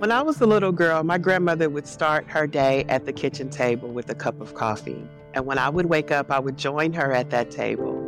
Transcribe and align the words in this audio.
When 0.00 0.10
I 0.10 0.22
was 0.22 0.40
a 0.40 0.46
little 0.46 0.72
girl, 0.72 1.04
my 1.04 1.18
grandmother 1.18 1.68
would 1.68 1.86
start 1.86 2.24
her 2.30 2.46
day 2.46 2.86
at 2.88 3.04
the 3.04 3.12
kitchen 3.12 3.50
table 3.50 3.90
with 3.90 4.08
a 4.08 4.14
cup 4.14 4.40
of 4.40 4.54
coffee. 4.54 5.06
And 5.34 5.44
when 5.44 5.58
I 5.58 5.68
would 5.68 5.84
wake 5.90 6.10
up, 6.10 6.30
I 6.30 6.38
would 6.38 6.56
join 6.56 6.94
her 6.94 7.12
at 7.12 7.28
that 7.28 7.50
table. 7.50 7.98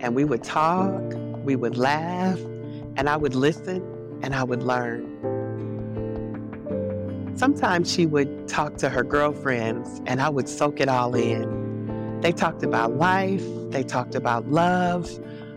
And 0.00 0.14
we 0.14 0.24
would 0.24 0.42
talk, 0.42 1.02
we 1.44 1.54
would 1.54 1.76
laugh, 1.76 2.38
and 2.96 3.06
I 3.06 3.18
would 3.18 3.34
listen 3.34 3.82
and 4.22 4.34
I 4.34 4.44
would 4.44 4.62
learn. 4.62 5.04
Sometimes 7.36 7.92
she 7.92 8.06
would 8.06 8.48
talk 8.48 8.78
to 8.78 8.88
her 8.88 9.02
girlfriends, 9.02 10.00
and 10.06 10.22
I 10.22 10.30
would 10.30 10.48
soak 10.48 10.80
it 10.80 10.88
all 10.88 11.14
in. 11.14 12.20
They 12.22 12.32
talked 12.32 12.62
about 12.62 12.96
life, 12.96 13.44
they 13.68 13.82
talked 13.82 14.14
about 14.14 14.48
love, 14.48 15.10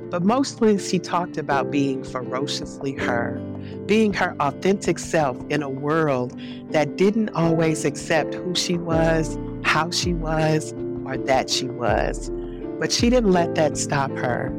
but 0.09 0.23
mostly 0.23 0.77
she 0.77 0.99
talked 0.99 1.37
about 1.37 1.71
being 1.71 2.03
ferociously 2.03 2.93
her, 2.93 3.39
being 3.85 4.13
her 4.13 4.35
authentic 4.39 4.99
self 4.99 5.37
in 5.49 5.63
a 5.63 5.69
world 5.69 6.39
that 6.69 6.95
didn't 6.97 7.29
always 7.29 7.85
accept 7.85 8.33
who 8.33 8.53
she 8.55 8.77
was, 8.77 9.37
how 9.63 9.89
she 9.91 10.13
was, 10.13 10.73
or 11.05 11.17
that 11.17 11.49
she 11.49 11.65
was. 11.65 12.29
But 12.79 12.91
she 12.91 13.09
didn't 13.09 13.31
let 13.31 13.55
that 13.55 13.77
stop 13.77 14.11
her. 14.11 14.53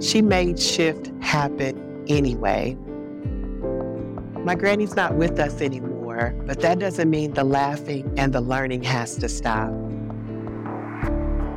She 0.00 0.22
made 0.22 0.58
shift 0.60 1.10
happen 1.20 2.04
anyway. 2.08 2.76
My 4.44 4.54
granny's 4.54 4.94
not 4.94 5.16
with 5.16 5.38
us 5.40 5.60
anymore, 5.60 6.34
but 6.46 6.60
that 6.60 6.78
doesn't 6.78 7.10
mean 7.10 7.32
the 7.32 7.44
laughing 7.44 8.12
and 8.16 8.32
the 8.32 8.40
learning 8.40 8.82
has 8.84 9.16
to 9.16 9.28
stop. 9.28 9.70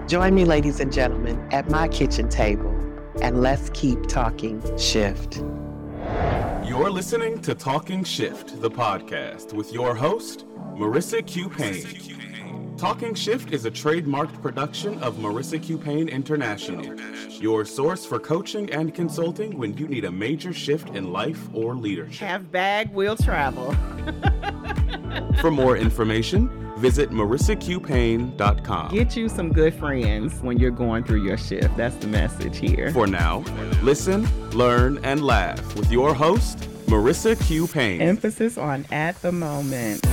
Join 0.08 0.36
me, 0.36 0.44
ladies 0.44 0.80
and 0.80 0.92
gentlemen, 0.92 1.40
at 1.52 1.70
my 1.70 1.88
kitchen 1.88 2.28
table 2.28 2.81
and 3.22 3.42
let's 3.42 3.70
keep 3.72 4.08
talking 4.08 4.62
shift. 4.78 5.44
You're 6.64 6.90
listening 6.90 7.42
to 7.42 7.54
Talking 7.54 8.04
Shift, 8.04 8.62
the 8.62 8.72
podcast, 8.72 9.52
with 9.54 9.74
your 9.74 9.94
host, 9.94 10.46
Marissa 10.76 11.26
Q. 11.26 11.50
Payne. 11.50 12.78
Talking 12.78 13.14
Shift 13.14 13.52
is 13.52 13.66
a 13.66 13.72
trademarked 13.72 14.42
production 14.42 14.98
of 15.04 15.18
Marissa 15.18 15.62
Q. 15.62 15.78
Payne 15.78 16.08
International, 16.08 16.96
your 17.30 17.66
source 17.66 18.06
for 18.06 18.20
coaching 18.20 18.72
and 18.72 18.96
consulting 18.96 19.58
when 19.58 19.78
you 19.78 19.88
need 19.88 20.06
a 20.06 20.12
major 20.12 20.54
shift 20.54 20.90
in 20.96 21.12
life 21.12 21.50
or 21.54 21.76
leadership. 21.76 22.28
Have 22.28 22.52
bag, 22.52 22.92
will 22.94 23.18
travel. 23.18 23.76
for 25.42 25.52
more 25.52 25.76
information, 25.76 26.71
visit 26.82 27.12
marissaqpayne.com. 27.12 28.92
Get 28.92 29.16
you 29.16 29.30
some 29.30 29.54
good 29.54 29.74
friends 29.76 30.42
when 30.42 30.58
you're 30.58 30.72
going 30.72 31.04
through 31.04 31.24
your 31.24 31.38
shift. 31.38 31.78
That's 31.78 31.96
the 31.98 32.08
message 32.08 32.58
here. 32.58 32.92
For 32.92 33.06
now, 33.06 33.44
listen, 33.84 34.28
learn, 34.50 35.00
and 35.04 35.24
laugh 35.24 35.76
with 35.76 35.92
your 35.92 36.14
host, 36.16 36.58
Marissa 36.88 37.40
Q. 37.48 37.68
Payne. 37.68 38.02
Emphasis 38.02 38.58
on 38.58 38.86
at 38.92 39.22
the 39.22 39.32
moment. 39.32 40.04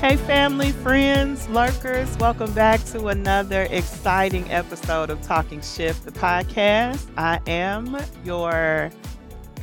Hey, 0.00 0.16
family, 0.16 0.72
friends, 0.72 1.48
lurkers, 1.48 2.16
welcome 2.18 2.52
back 2.52 2.84
to 2.86 3.08
another 3.08 3.62
exciting 3.70 4.48
episode 4.52 5.10
of 5.10 5.22
Talking 5.22 5.60
Shift, 5.62 6.04
the 6.04 6.12
podcast. 6.12 7.06
I 7.16 7.40
am 7.46 7.96
your 8.24 8.90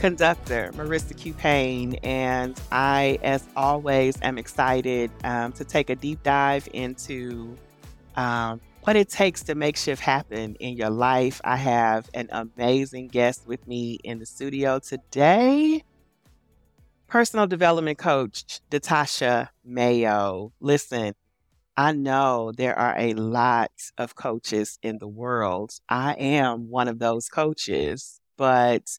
conductor, 0.03 0.69
Marissa 0.73 1.17
Q. 1.17 1.33
Payne, 1.33 1.93
and 2.03 2.59
I, 2.73 3.19
as 3.23 3.47
always, 3.55 4.17
am 4.21 4.37
excited 4.37 5.09
um, 5.23 5.53
to 5.53 5.63
take 5.63 5.89
a 5.89 5.95
deep 5.95 6.21
dive 6.23 6.67
into 6.73 7.55
um, 8.17 8.59
what 8.81 8.97
it 8.97 9.07
takes 9.07 9.43
to 9.43 9.55
make 9.55 9.77
shift 9.77 10.01
happen 10.01 10.55
in 10.55 10.75
your 10.75 10.89
life. 10.89 11.39
I 11.45 11.55
have 11.55 12.09
an 12.13 12.27
amazing 12.33 13.07
guest 13.07 13.47
with 13.47 13.65
me 13.65 13.97
in 14.03 14.19
the 14.19 14.25
studio 14.25 14.77
today. 14.79 15.85
Personal 17.07 17.47
development 17.47 17.97
coach, 17.97 18.59
Datasha 18.69 19.47
Mayo. 19.63 20.51
Listen, 20.59 21.13
I 21.77 21.93
know 21.93 22.51
there 22.51 22.77
are 22.77 22.95
a 22.97 23.13
lot 23.13 23.71
of 23.97 24.15
coaches 24.15 24.79
in 24.83 24.97
the 24.97 25.07
world. 25.07 25.79
I 25.87 26.15
am 26.15 26.69
one 26.69 26.89
of 26.89 26.99
those 26.99 27.29
coaches, 27.29 28.19
but 28.35 28.97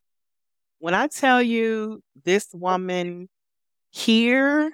when 0.84 0.92
I 0.92 1.06
tell 1.06 1.40
you 1.40 2.02
this 2.26 2.48
woman 2.52 3.30
here, 3.88 4.70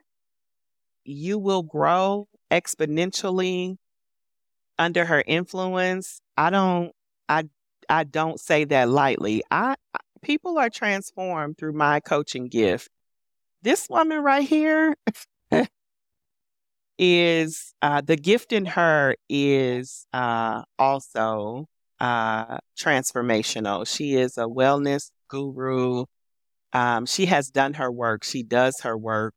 you 1.05 1.39
will 1.39 1.63
grow 1.63 2.27
exponentially 2.51 3.77
under 4.77 5.05
her 5.05 5.23
influence. 5.25 6.21
I 6.37 6.51
don't 6.51 6.91
I 7.29 7.45
I 7.89 8.03
don't 8.03 8.41
say 8.41 8.65
that 8.65 8.89
lightly. 8.89 9.45
I 9.53 9.77
people 10.21 10.59
are 10.59 10.69
transformed 10.69 11.59
through 11.59 11.75
my 11.75 12.01
coaching 12.01 12.49
gift. 12.49 12.89
This 13.63 13.87
woman 13.89 14.19
right 14.21 14.43
here 14.43 14.97
is 16.99 17.73
uh, 17.83 18.01
the 18.01 18.17
gift 18.17 18.53
in 18.53 18.67
her 18.67 19.15
is 19.29 20.09
uh, 20.13 20.63
also 20.77 21.69
uh, 22.01 22.59
transformational. 22.77 23.87
She 23.87 24.15
is 24.15 24.37
a 24.39 24.47
wellness 24.47 25.13
guru. 25.31 26.05
Um, 26.73 27.07
she 27.07 27.27
has 27.27 27.51
done 27.51 27.75
her 27.75 27.91
work. 27.91 28.25
She 28.25 28.43
does 28.43 28.81
her 28.83 28.97
work 28.97 29.35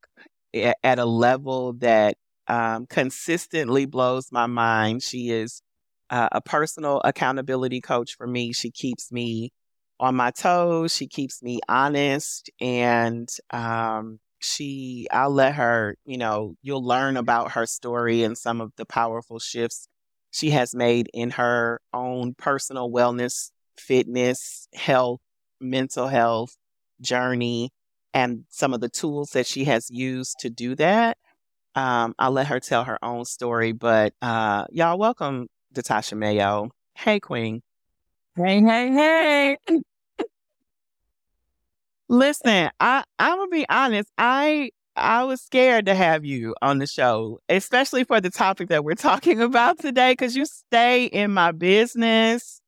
at 0.53 0.99
a 0.99 1.05
level 1.05 1.73
that 1.73 2.17
um, 2.47 2.85
consistently 2.87 3.85
blows 3.85 4.31
my 4.31 4.45
mind. 4.45 5.01
She 5.01 5.29
is 5.31 5.61
uh, 6.09 6.29
a 6.31 6.41
personal 6.41 7.01
accountability 7.03 7.81
coach 7.81 8.15
for 8.15 8.27
me. 8.27 8.53
She 8.53 8.69
keeps 8.69 9.11
me 9.11 9.51
on 9.99 10.15
my 10.15 10.31
toes. 10.31 10.95
She 10.95 11.07
keeps 11.07 11.41
me 11.41 11.59
honest, 11.67 12.49
and 12.59 13.29
um, 13.51 14.19
she. 14.39 15.07
I'll 15.11 15.31
let 15.31 15.55
her. 15.55 15.95
You 16.05 16.17
know, 16.17 16.55
you'll 16.61 16.85
learn 16.85 17.17
about 17.17 17.53
her 17.53 17.65
story 17.65 18.23
and 18.23 18.37
some 18.37 18.61
of 18.61 18.71
the 18.77 18.85
powerful 18.85 19.39
shifts 19.39 19.87
she 20.31 20.49
has 20.49 20.75
made 20.75 21.09
in 21.13 21.31
her 21.31 21.79
own 21.93 22.33
personal 22.35 22.91
wellness, 22.91 23.51
fitness, 23.77 24.67
health 24.73 25.21
mental 25.63 26.07
health 26.07 26.55
journey 27.01 27.71
and 28.13 28.45
some 28.49 28.73
of 28.73 28.81
the 28.81 28.89
tools 28.89 29.31
that 29.31 29.47
she 29.47 29.65
has 29.65 29.89
used 29.89 30.37
to 30.39 30.49
do 30.49 30.75
that. 30.75 31.17
Um, 31.75 32.13
I'll 32.19 32.31
let 32.31 32.47
her 32.47 32.59
tell 32.59 32.83
her 32.83 33.03
own 33.03 33.25
story, 33.25 33.71
but 33.71 34.13
uh, 34.21 34.65
y'all 34.71 34.99
welcome 34.99 35.47
Datasha 35.73 36.15
Mayo. 36.15 36.69
Hey, 36.95 37.19
Queen. 37.19 37.61
Hey, 38.35 38.61
hey, 38.61 38.91
hey. 38.91 39.57
Listen, 42.09 42.69
I 42.79 43.03
I'm 43.17 43.37
gonna 43.37 43.49
be 43.49 43.65
honest. 43.69 44.09
I 44.17 44.69
I 44.95 45.23
was 45.23 45.41
scared 45.41 45.87
to 45.87 45.95
have 45.95 46.23
you 46.25 46.53
on 46.61 46.77
the 46.77 46.85
show, 46.85 47.39
especially 47.49 48.03
for 48.03 48.21
the 48.21 48.29
topic 48.29 48.69
that 48.69 48.83
we're 48.83 48.93
talking 48.95 49.41
about 49.41 49.79
today, 49.79 50.11
because 50.11 50.35
you 50.35 50.45
stay 50.45 51.05
in 51.05 51.31
my 51.31 51.51
business. 51.51 52.61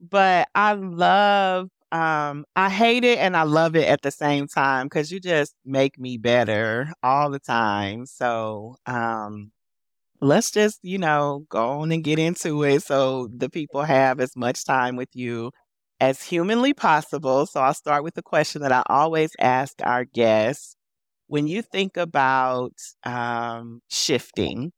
but 0.00 0.48
I 0.54 0.72
love 0.72 1.68
um, 1.92 2.44
I 2.56 2.68
hate 2.70 3.04
it 3.04 3.18
and 3.18 3.36
I 3.36 3.42
love 3.44 3.76
it 3.76 3.88
at 3.88 4.02
the 4.02 4.10
same 4.10 4.46
time 4.48 4.86
because 4.86 5.10
you 5.12 5.20
just 5.20 5.54
make 5.64 5.98
me 5.98 6.18
better 6.18 6.92
all 7.02 7.30
the 7.30 7.38
time. 7.38 8.06
So, 8.06 8.76
um, 8.86 9.52
let's 10.20 10.50
just, 10.50 10.80
you 10.82 10.98
know, 10.98 11.46
go 11.50 11.80
on 11.80 11.92
and 11.92 12.04
get 12.04 12.18
into 12.18 12.64
it 12.64 12.82
so 12.84 13.28
the 13.36 13.50
people 13.50 13.82
have 13.84 14.20
as 14.20 14.36
much 14.36 14.64
time 14.64 14.96
with 14.96 15.10
you 15.14 15.52
as 16.00 16.22
humanly 16.22 16.74
possible. 16.74 17.46
So, 17.46 17.60
I'll 17.60 17.74
start 17.74 18.04
with 18.04 18.14
the 18.14 18.22
question 18.22 18.62
that 18.62 18.72
I 18.72 18.82
always 18.88 19.32
ask 19.40 19.74
our 19.82 20.04
guests. 20.04 20.76
When 21.28 21.48
you 21.48 21.62
think 21.62 21.96
about 21.98 22.74
um, 23.04 23.82
shifting, 23.90 24.72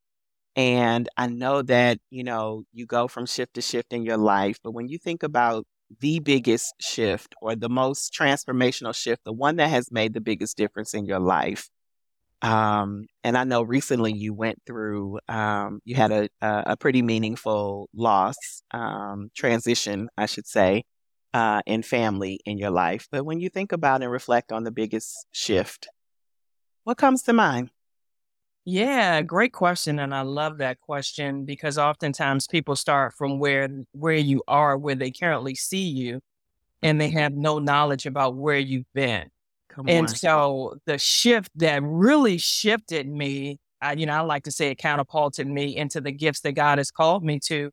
and 0.55 1.07
I 1.17 1.27
know 1.27 1.61
that, 1.63 1.99
you 2.09 2.23
know, 2.23 2.63
you 2.73 2.85
go 2.85 3.07
from 3.07 3.25
shift 3.25 3.53
to 3.55 3.61
shift 3.61 3.93
in 3.93 4.03
your 4.03 4.17
life, 4.17 4.57
but 4.63 4.71
when 4.71 4.87
you 4.89 4.97
think 4.97 5.23
about 5.23 5.65
the 5.99 6.19
biggest 6.19 6.73
shift 6.79 7.35
or 7.41 7.55
the 7.55 7.69
most 7.69 8.13
transformational 8.13 8.95
shift, 8.95 9.23
the 9.23 9.33
one 9.33 9.57
that 9.57 9.69
has 9.69 9.91
made 9.91 10.13
the 10.13 10.21
biggest 10.21 10.57
difference 10.57 10.93
in 10.93 11.05
your 11.05 11.19
life? 11.19 11.69
Um, 12.41 13.07
and 13.23 13.37
I 13.37 13.43
know 13.43 13.61
recently 13.61 14.13
you 14.13 14.33
went 14.33 14.61
through, 14.65 15.19
um, 15.27 15.81
you 15.83 15.95
had 15.95 16.11
a, 16.11 16.29
a, 16.41 16.77
pretty 16.77 17.01
meaningful 17.01 17.89
loss, 17.93 18.37
um, 18.71 19.29
transition, 19.35 20.07
I 20.17 20.25
should 20.25 20.47
say, 20.47 20.83
uh, 21.33 21.61
in 21.65 21.83
family 21.83 22.39
in 22.45 22.57
your 22.57 22.71
life. 22.71 23.07
But 23.11 23.25
when 23.25 23.41
you 23.41 23.49
think 23.49 23.73
about 23.73 24.01
and 24.03 24.11
reflect 24.11 24.53
on 24.53 24.63
the 24.63 24.71
biggest 24.71 25.27
shift, 25.31 25.89
what 26.85 26.97
comes 26.97 27.23
to 27.23 27.33
mind? 27.33 27.71
Yeah, 28.71 29.23
great 29.23 29.51
question. 29.51 29.97
And 29.97 30.13
I 30.13 30.21
love 30.21 30.59
that 30.59 30.79
question 30.79 31.43
because 31.43 31.79
oftentimes 31.79 32.45
people 32.45 32.75
start 32.75 33.15
from 33.15 33.39
where 33.39 33.67
where 33.93 34.13
you 34.13 34.43
are, 34.47 34.77
where 34.77 34.93
they 34.93 35.09
currently 35.09 35.55
see 35.55 35.87
you, 35.89 36.21
and 36.83 37.01
they 37.01 37.09
have 37.09 37.33
no 37.33 37.57
knowledge 37.57 38.05
about 38.05 38.35
where 38.35 38.59
you've 38.59 38.91
been. 38.93 39.31
Come 39.69 39.89
and 39.89 40.07
on. 40.07 40.15
so 40.15 40.77
the 40.85 40.99
shift 40.99 41.49
that 41.55 41.81
really 41.81 42.37
shifted 42.37 43.07
me, 43.07 43.57
I, 43.81 43.93
you 43.93 44.05
know, 44.05 44.13
I 44.13 44.19
like 44.19 44.43
to 44.43 44.51
say 44.51 44.69
it 44.69 44.77
catapulted 44.77 45.47
me 45.47 45.75
into 45.75 45.99
the 45.99 46.11
gifts 46.11 46.41
that 46.41 46.51
God 46.51 46.77
has 46.77 46.91
called 46.91 47.23
me 47.23 47.39
to, 47.45 47.71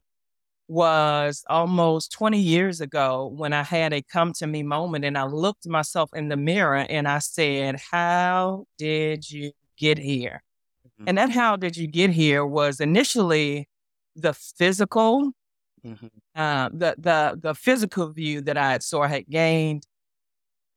was 0.67 1.45
almost 1.51 2.11
20 2.13 2.41
years 2.41 2.81
ago 2.81 3.27
when 3.37 3.53
I 3.53 3.65
had 3.65 3.93
a 3.93 4.01
come 4.01 4.33
to 4.39 4.47
me 4.47 4.63
moment 4.63 5.05
and 5.05 5.19
I 5.19 5.25
looked 5.25 5.69
myself 5.69 6.09
in 6.15 6.29
the 6.29 6.39
mirror 6.39 6.87
and 6.89 7.07
I 7.07 7.19
said, 7.19 7.79
How 7.91 8.65
did 8.79 9.31
you 9.31 9.53
get 9.77 9.99
here? 9.99 10.43
Mm-hmm. 10.99 11.09
And 11.09 11.19
that 11.19 11.31
how 11.31 11.57
did 11.57 11.77
you 11.77 11.87
get 11.87 12.11
here 12.11 12.45
was 12.45 12.81
initially 12.81 13.69
the 14.15 14.33
physical, 14.33 15.33
mm-hmm. 15.85 16.07
uh, 16.35 16.69
the 16.71 16.95
the 16.99 17.39
the 17.41 17.55
physical 17.55 18.13
view 18.13 18.41
that 18.43 18.57
I 18.57 18.79
saw 18.79 19.07
had 19.07 19.29
gained. 19.29 19.87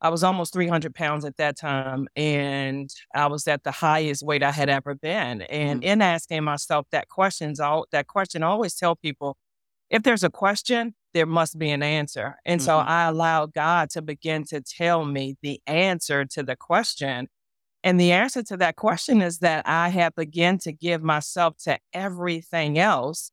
I 0.01 0.09
was 0.09 0.23
almost 0.23 0.53
300 0.53 0.95
pounds 0.95 1.25
at 1.25 1.35
that 1.37 1.57
time, 1.57 2.07
and 2.15 2.89
I 3.13 3.27
was 3.27 3.47
at 3.47 3.63
the 3.63 3.71
highest 3.71 4.23
weight 4.23 4.43
I 4.43 4.51
had 4.51 4.69
ever 4.69 4.95
been. 4.95 5.41
And 5.41 5.81
mm-hmm. 5.81 5.89
in 5.89 6.01
asking 6.01 6.43
myself 6.43 6.87
that 6.91 7.09
questions, 7.09 7.59
all 7.59 7.85
that 7.91 8.07
question, 8.07 8.43
I 8.43 8.47
always 8.47 8.75
tell 8.75 8.95
people 8.95 9.37
if 9.89 10.03
there's 10.03 10.23
a 10.23 10.29
question, 10.29 10.93
there 11.13 11.25
must 11.25 11.57
be 11.57 11.69
an 11.71 11.83
answer. 11.83 12.37
And 12.45 12.59
mm-hmm. 12.59 12.65
so 12.65 12.77
I 12.77 13.05
allowed 13.07 13.53
God 13.53 13.89
to 13.91 14.01
begin 14.01 14.43
to 14.45 14.61
tell 14.61 15.05
me 15.05 15.35
the 15.41 15.59
answer 15.65 16.25
to 16.25 16.43
the 16.43 16.55
question. 16.55 17.27
And 17.83 17.99
the 17.99 18.11
answer 18.11 18.43
to 18.43 18.57
that 18.57 18.75
question 18.75 19.21
is 19.21 19.39
that 19.39 19.67
I 19.67 19.89
have 19.89 20.15
begun 20.15 20.57
to 20.59 20.71
give 20.71 21.01
myself 21.01 21.55
to 21.63 21.79
everything 21.93 22.77
else 22.77 23.31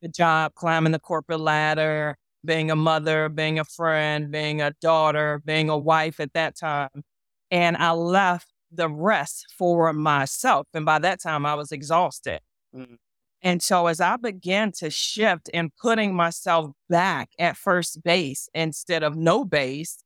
the 0.00 0.08
job, 0.08 0.54
climbing 0.54 0.92
the 0.92 0.98
corporate 0.98 1.40
ladder, 1.40 2.16
being 2.44 2.70
a 2.70 2.76
mother, 2.76 3.28
being 3.28 3.58
a 3.58 3.64
friend, 3.64 4.30
being 4.30 4.62
a 4.62 4.72
daughter, 4.80 5.42
being 5.44 5.68
a 5.68 5.78
wife 5.78 6.20
at 6.20 6.32
that 6.34 6.56
time. 6.56 7.02
And 7.50 7.76
I 7.76 7.92
left 7.92 8.48
the 8.70 8.88
rest 8.88 9.46
for 9.56 9.92
myself. 9.92 10.66
And 10.74 10.84
by 10.84 10.98
that 11.00 11.20
time, 11.20 11.46
I 11.46 11.54
was 11.54 11.72
exhausted. 11.72 12.40
Mm-hmm. 12.74 12.94
And 13.42 13.62
so 13.62 13.86
as 13.86 14.00
I 14.00 14.16
began 14.16 14.72
to 14.78 14.90
shift 14.90 15.48
and 15.54 15.70
putting 15.80 16.14
myself 16.14 16.72
back 16.88 17.30
at 17.38 17.56
first 17.56 18.02
base 18.02 18.48
instead 18.52 19.02
of 19.02 19.16
no 19.16 19.44
base, 19.44 19.98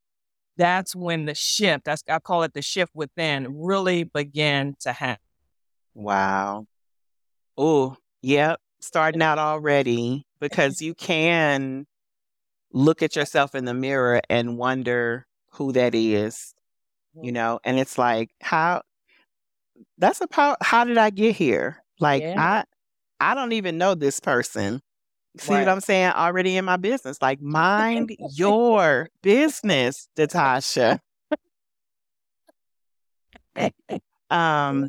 that's 0.56 0.94
when 0.94 1.24
the 1.24 1.34
shift, 1.34 1.84
that's, 1.84 2.02
I 2.08 2.18
call 2.18 2.42
it 2.42 2.54
the 2.54 2.62
shift 2.62 2.92
within, 2.94 3.62
really 3.62 4.04
began 4.04 4.76
to 4.80 4.92
happen. 4.92 5.22
Wow. 5.94 6.66
Oh, 7.56 7.96
yep. 8.20 8.60
Starting 8.80 9.22
out 9.22 9.38
already 9.38 10.26
because 10.40 10.82
you 10.82 10.94
can 10.94 11.86
look 12.72 13.02
at 13.02 13.16
yourself 13.16 13.54
in 13.54 13.64
the 13.64 13.74
mirror 13.74 14.20
and 14.28 14.58
wonder 14.58 15.26
who 15.50 15.72
that 15.72 15.94
is, 15.94 16.54
you 17.14 17.22
mm-hmm. 17.22 17.34
know, 17.34 17.60
and 17.64 17.78
it's 17.78 17.98
like, 17.98 18.30
how, 18.40 18.82
that's 19.98 20.20
a 20.20 20.26
power. 20.26 20.56
How 20.60 20.84
did 20.84 20.98
I 20.98 21.10
get 21.10 21.36
here? 21.36 21.82
Like, 22.00 22.22
yeah. 22.22 22.64
I, 23.20 23.32
I 23.32 23.34
don't 23.34 23.52
even 23.52 23.78
know 23.78 23.94
this 23.94 24.18
person. 24.18 24.80
See 25.38 25.52
right. 25.52 25.60
what 25.60 25.68
I'm 25.68 25.80
saying? 25.80 26.12
Already 26.12 26.56
in 26.56 26.64
my 26.64 26.76
business. 26.76 27.20
Like, 27.22 27.40
mind 27.40 28.14
your 28.34 29.08
business, 29.22 30.08
Datasha. 30.16 30.98
um, 34.30 34.88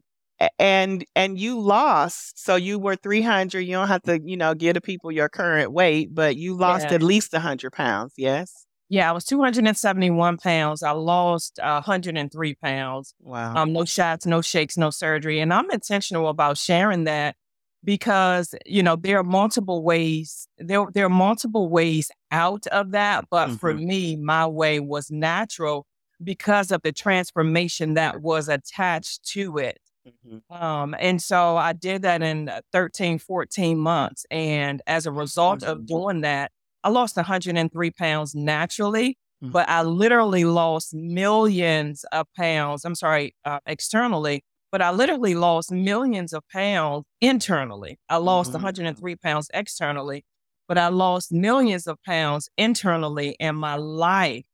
and 0.59 1.05
and 1.15 1.39
you 1.39 1.59
lost, 1.59 2.43
so 2.43 2.55
you 2.55 2.77
were 2.79 2.95
300. 2.97 3.61
You 3.61 3.73
don't 3.73 3.87
have 3.87 4.01
to, 4.03 4.19
you 4.21 4.35
know, 4.35 4.53
give 4.53 4.73
the 4.73 4.81
people 4.81 5.11
your 5.11 5.29
current 5.29 5.71
weight, 5.71 6.13
but 6.13 6.35
you 6.35 6.55
lost 6.55 6.87
yeah. 6.89 6.95
at 6.95 7.03
least 7.03 7.31
100 7.31 7.71
pounds. 7.71 8.13
Yes. 8.17 8.65
Yeah, 8.89 9.09
I 9.09 9.13
was 9.13 9.23
271 9.25 10.37
pounds. 10.37 10.83
I 10.83 10.91
lost 10.91 11.57
uh, 11.59 11.81
103 11.81 12.55
pounds. 12.55 13.15
Wow. 13.21 13.55
Um, 13.55 13.73
no 13.73 13.85
shots, 13.85 14.25
no 14.25 14.41
shakes, 14.41 14.77
no 14.77 14.89
surgery, 14.89 15.39
and 15.39 15.53
I'm 15.53 15.71
intentional 15.71 16.27
about 16.27 16.57
sharing 16.57 17.05
that 17.05 17.35
because 17.83 18.55
you 18.65 18.81
know 18.81 18.95
there 18.95 19.19
are 19.19 19.23
multiple 19.23 19.83
ways 19.83 20.47
there 20.57 20.85
there 20.93 21.05
are 21.05 21.09
multiple 21.09 21.69
ways 21.69 22.09
out 22.31 22.65
of 22.67 22.91
that 22.91 23.25
but 23.29 23.47
mm-hmm. 23.47 23.55
for 23.57 23.73
me 23.73 24.15
my 24.15 24.45
way 24.45 24.79
was 24.79 25.11
natural 25.11 25.85
because 26.23 26.71
of 26.71 26.81
the 26.83 26.91
transformation 26.91 27.95
that 27.95 28.21
was 28.21 28.47
attached 28.47 29.25
to 29.25 29.57
it 29.57 29.79
mm-hmm. 30.07 30.53
um, 30.53 30.95
and 30.99 31.21
so 31.21 31.57
i 31.57 31.73
did 31.73 32.01
that 32.01 32.21
in 32.21 32.49
uh, 32.49 32.61
13 32.71 33.19
14 33.19 33.77
months 33.77 34.25
and 34.31 34.81
as 34.87 35.05
a 35.05 35.11
result 35.11 35.59
mm-hmm. 35.61 35.71
of 35.71 35.85
doing 35.85 36.21
that 36.21 36.51
i 36.83 36.89
lost 36.89 37.15
103 37.15 37.91
pounds 37.91 38.33
naturally 38.33 39.17
mm-hmm. 39.43 39.51
but 39.51 39.67
i 39.67 39.81
literally 39.81 40.45
lost 40.45 40.93
millions 40.93 42.05
of 42.11 42.27
pounds 42.37 42.85
i'm 42.85 42.95
sorry 42.95 43.35
uh, 43.45 43.59
externally 43.65 44.43
but 44.73 44.81
I 44.81 44.89
literally 44.89 45.35
lost 45.35 45.71
millions 45.71 46.33
of 46.33 46.43
pounds 46.51 47.05
internally. 47.21 47.99
I 48.09 48.17
lost 48.17 48.49
mm-hmm. 48.49 48.63
103 48.63 49.15
pounds 49.17 49.47
externally, 49.53 50.25
but 50.67 50.79
I 50.79 50.87
lost 50.87 51.31
millions 51.31 51.85
of 51.85 52.01
pounds 52.03 52.49
internally, 52.57 53.35
and 53.39 53.55
my 53.55 53.75
life 53.75 54.45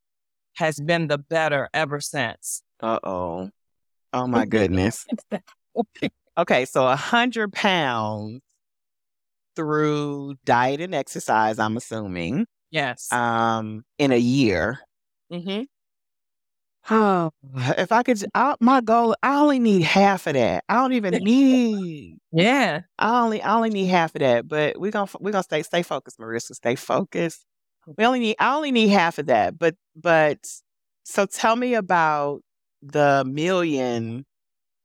has 0.58 0.78
been 0.78 1.08
the 1.08 1.20
better 1.20 1.70
ever 1.74 2.02
since. 2.02 2.62
Uh 2.82 3.00
oh. 3.02 3.50
Oh 4.12 4.28
my 4.28 4.46
goodness. 4.58 5.08
okay, 6.38 6.66
so 6.66 6.84
100 6.84 7.54
pounds 7.54 8.42
through 9.56 10.36
diet 10.44 10.82
and 10.82 10.94
exercise, 10.94 11.60
I'm 11.60 11.78
assuming. 11.78 12.46
Yes. 12.72 13.10
Um, 13.14 13.84
in 13.98 14.12
a 14.12 14.18
year. 14.18 14.80
Mm-hmm. 15.32 15.64
Oh, 16.92 17.32
if 17.78 17.92
I 17.92 18.04
could, 18.04 18.24
I, 18.34 18.56
my 18.60 18.82
goal, 18.82 19.16
I 19.22 19.40
only 19.40 19.60
need 19.60 19.84
half 19.84 20.28
of 20.28 20.34
that. 20.34 20.64
I 20.70 20.76
don't 20.76 20.94
even 20.94 21.14
need. 21.24 22.18
Yeah, 22.32 22.82
I 23.00 23.22
only, 23.22 23.42
I 23.42 23.56
only 23.56 23.72
need 23.72 23.88
half 23.88 24.14
of 24.14 24.20
that. 24.20 24.48
But 24.48 24.80
we're 24.80 24.92
gonna, 24.92 25.10
we're 25.20 25.32
gonna 25.32 25.42
stay, 25.42 25.64
stay 25.64 25.82
focused, 25.82 26.20
Marissa. 26.20 26.54
Stay 26.54 26.76
focused. 26.76 27.44
Oh. 27.88 27.96
We 27.98 28.06
only 28.06 28.20
need, 28.20 28.36
I 28.40 28.56
only 28.56 28.72
need 28.72 28.90
half 28.90 29.18
of 29.18 29.26
that. 29.28 29.58
But, 29.58 29.76
but, 29.96 30.38
so 31.04 31.26
tell 31.26 31.56
me 31.56 31.74
about 31.74 32.42
the 32.84 33.24
million 33.26 34.28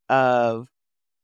of 0.09 0.69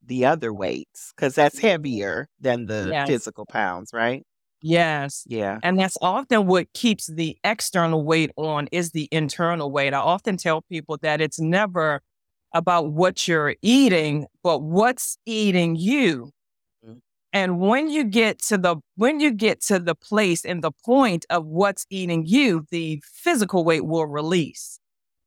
the 0.05 0.27
other 0.27 0.53
weights 0.53 1.13
because 1.17 1.35
that's 1.35 1.59
heavier 1.59 2.29
than 2.41 2.67
the 2.67 2.89
yes. 2.93 3.09
physical 3.09 3.47
pounds, 3.47 3.93
right? 3.95 4.25
Yes. 4.63 5.25
Yeah. 5.27 5.59
And 5.63 5.79
that's 5.79 5.97
often 6.03 6.47
what 6.47 6.73
keeps 6.73 7.07
the 7.07 7.37
external 7.45 8.05
weight 8.05 8.31
on 8.37 8.69
is 8.73 8.91
the 8.91 9.09
internal 9.11 9.71
weight. 9.71 9.95
I 9.95 9.99
often 9.99 10.37
tell 10.37 10.63
people 10.63 10.99
that 11.03 11.21
it's 11.21 11.41
never 11.41 12.03
about 12.53 12.93
what 12.93 13.27
you're 13.27 13.55
eating, 13.63 14.27
but 14.43 14.63
what's 14.63 15.17
eating 15.25 15.77
you. 15.77 16.31
Mm-hmm. 16.85 16.99
And 17.33 17.61
when 17.61 17.89
you 17.89 18.05
get 18.05 18.41
to 18.45 18.59
the 18.59 18.77
when 18.97 19.21
you 19.21 19.31
get 19.31 19.63
to 19.63 19.79
the 19.79 19.95
place 19.95 20.45
and 20.45 20.63
the 20.63 20.73
point 20.85 21.25
of 21.31 21.47
what's 21.47 21.87
eating 21.91 22.27
you, 22.27 22.67
the 22.71 23.03
physical 23.05 23.65
weight 23.65 23.87
will 23.87 24.07
release. 24.07 24.81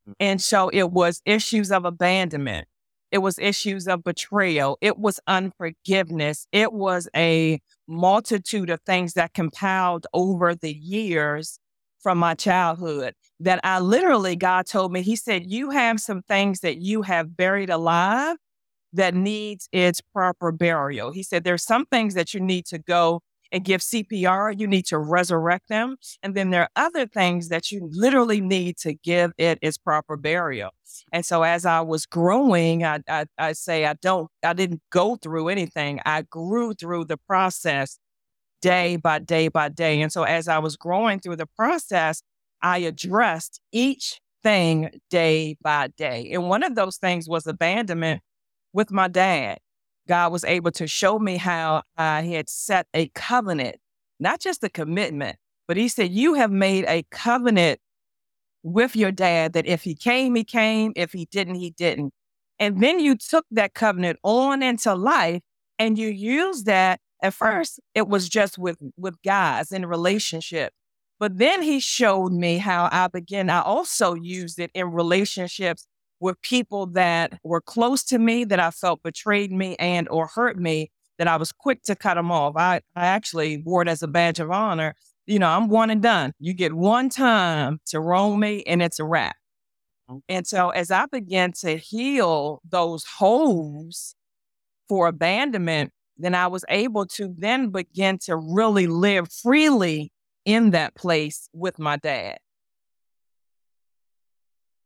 Mm-hmm. 0.03 0.13
And 0.19 0.41
so 0.41 0.69
it 0.69 0.91
was 0.91 1.21
issues 1.25 1.71
of 1.71 1.85
abandonment. 1.85 2.67
It 3.13 3.21
was 3.21 3.37
issues 3.37 3.87
of 3.87 4.03
betrayal. 4.03 4.79
It 4.81 4.97
was 4.97 5.19
unforgiveness. 5.27 6.47
It 6.51 6.73
was 6.73 7.07
a 7.15 7.59
multitude 7.87 8.71
of 8.71 8.81
things 8.87 9.13
that 9.13 9.35
compiled 9.35 10.07
over 10.15 10.55
the 10.55 10.73
years 10.73 11.59
from 12.01 12.17
my 12.17 12.33
childhood 12.33 13.13
that 13.39 13.59
I 13.63 13.79
literally, 13.79 14.35
God 14.35 14.65
told 14.65 14.91
me, 14.91 15.03
He 15.03 15.15
said, 15.15 15.45
You 15.45 15.69
have 15.69 15.99
some 15.99 16.23
things 16.23 16.61
that 16.61 16.77
you 16.77 17.03
have 17.03 17.37
buried 17.37 17.69
alive 17.69 18.37
that 18.93 19.13
needs 19.13 19.69
its 19.71 20.01
proper 20.01 20.51
burial. 20.51 21.11
He 21.11 21.21
said, 21.21 21.43
There's 21.43 21.63
some 21.63 21.85
things 21.85 22.15
that 22.15 22.33
you 22.33 22.39
need 22.39 22.65
to 22.65 22.79
go 22.79 23.21
and 23.53 23.63
give 23.63 23.81
CPR, 23.81 24.59
you 24.59 24.67
need 24.67 24.85
to 24.87 24.97
resurrect 24.97 25.69
them. 25.69 25.95
And 26.23 26.35
then 26.35 26.49
there 26.49 26.63
are 26.63 26.69
other 26.75 27.05
things 27.05 27.49
that 27.49 27.71
you 27.71 27.87
literally 27.93 28.41
need 28.41 28.77
to 28.79 28.95
give 28.95 29.31
it 29.37 29.59
its 29.61 29.77
proper 29.77 30.17
burial. 30.17 30.71
And 31.13 31.23
so 31.23 31.43
as 31.43 31.65
I 31.65 31.81
was 31.81 32.07
growing, 32.07 32.83
I, 32.83 33.01
I, 33.07 33.25
I 33.37 33.53
say 33.53 33.85
I 33.85 33.93
don't, 34.01 34.29
I 34.43 34.53
didn't 34.53 34.81
go 34.91 35.15
through 35.15 35.49
anything. 35.49 36.01
I 36.05 36.23
grew 36.23 36.73
through 36.73 37.05
the 37.05 37.17
process 37.17 37.99
day 38.61 38.95
by 38.95 39.19
day 39.19 39.49
by 39.49 39.69
day. 39.69 40.01
And 40.01 40.11
so 40.11 40.23
as 40.23 40.47
I 40.47 40.57
was 40.57 40.75
growing 40.75 41.19
through 41.19 41.35
the 41.35 41.45
process, 41.45 42.23
I 42.61 42.79
addressed 42.79 43.61
each 43.71 44.19
thing 44.41 44.89
day 45.11 45.57
by 45.61 45.89
day. 45.97 46.31
And 46.33 46.49
one 46.49 46.63
of 46.63 46.73
those 46.75 46.97
things 46.97 47.29
was 47.29 47.45
abandonment 47.45 48.21
with 48.73 48.89
my 48.89 49.07
dad. 49.07 49.59
God 50.07 50.31
was 50.31 50.43
able 50.43 50.71
to 50.71 50.87
show 50.87 51.19
me 51.19 51.37
how 51.37 51.83
I 51.97 52.23
had 52.23 52.49
set 52.49 52.87
a 52.93 53.07
covenant, 53.09 53.77
not 54.19 54.39
just 54.39 54.63
a 54.63 54.69
commitment, 54.69 55.37
but 55.67 55.77
He 55.77 55.87
said, 55.87 56.11
You 56.11 56.33
have 56.35 56.51
made 56.51 56.85
a 56.85 57.03
covenant 57.11 57.79
with 58.63 58.95
your 58.95 59.11
dad 59.11 59.53
that 59.53 59.65
if 59.67 59.83
he 59.83 59.93
came, 59.93 60.35
he 60.35 60.43
came. 60.43 60.93
If 60.95 61.11
he 61.11 61.25
didn't, 61.25 61.55
he 61.55 61.71
didn't. 61.71 62.13
And 62.59 62.81
then 62.81 62.99
you 62.99 63.17
took 63.17 63.45
that 63.51 63.73
covenant 63.73 64.19
on 64.23 64.63
into 64.63 64.95
life 64.95 65.41
and 65.77 65.97
you 65.97 66.07
used 66.07 66.65
that. 66.65 66.99
At 67.21 67.33
first, 67.33 67.79
it 67.95 68.07
was 68.07 68.27
just 68.27 68.57
with, 68.57 68.77
with 68.97 69.15
guys 69.23 69.71
in 69.71 69.85
relationship. 69.85 70.73
But 71.19 71.37
then 71.37 71.61
he 71.61 71.79
showed 71.79 72.33
me 72.33 72.57
how 72.57 72.89
I 72.91 73.07
began. 73.07 73.49
I 73.49 73.61
also 73.61 74.13
used 74.13 74.59
it 74.59 74.71
in 74.73 74.91
relationships 74.91 75.87
with 76.23 76.41
people 76.41 76.85
that 76.85 77.37
were 77.43 77.59
close 77.59 78.01
to 78.01 78.17
me 78.17 78.45
that 78.45 78.57
I 78.57 78.71
felt 78.71 79.03
betrayed 79.03 79.51
me 79.51 79.75
and 79.75 80.07
or 80.07 80.27
hurt 80.27 80.57
me. 80.57 80.89
that 81.19 81.27
I 81.27 81.35
was 81.35 81.51
quick 81.51 81.83
to 81.83 81.95
cut 81.95 82.15
them 82.15 82.31
off. 82.31 82.55
I, 82.55 82.77
I 82.95 83.05
actually 83.05 83.57
wore 83.57 83.83
it 83.83 83.87
as 83.87 84.01
a 84.01 84.07
badge 84.07 84.39
of 84.39 84.49
honor. 84.49 84.95
You 85.27 85.37
know, 85.37 85.49
I'm 85.49 85.67
one 85.67 85.89
and 85.91 86.01
done. 86.01 86.31
You 86.39 86.53
get 86.53 86.73
one 86.73 87.09
time 87.09 87.79
to 87.87 87.99
wrong 87.99 88.39
me 88.39 88.63
and 88.63 88.81
it's 88.81 88.99
a 88.99 89.03
wrap. 89.03 89.35
Mm. 90.09 90.21
And 90.29 90.47
so 90.47 90.69
as 90.69 90.91
I 90.91 91.05
began 91.05 91.51
to 91.59 91.77
heal 91.77 92.61
those 92.67 93.03
holes 93.03 94.15
for 94.87 95.07
abandonment, 95.07 95.91
then 96.17 96.33
I 96.33 96.47
was 96.47 96.63
able 96.69 97.05
to 97.07 97.35
then 97.37 97.69
begin 97.69 98.17
to 98.19 98.37
really 98.37 98.87
live 98.87 99.31
freely 99.31 100.11
in 100.45 100.71
that 100.71 100.95
place 100.95 101.49
with 101.53 101.77
my 101.77 101.97
dad. 101.97 102.37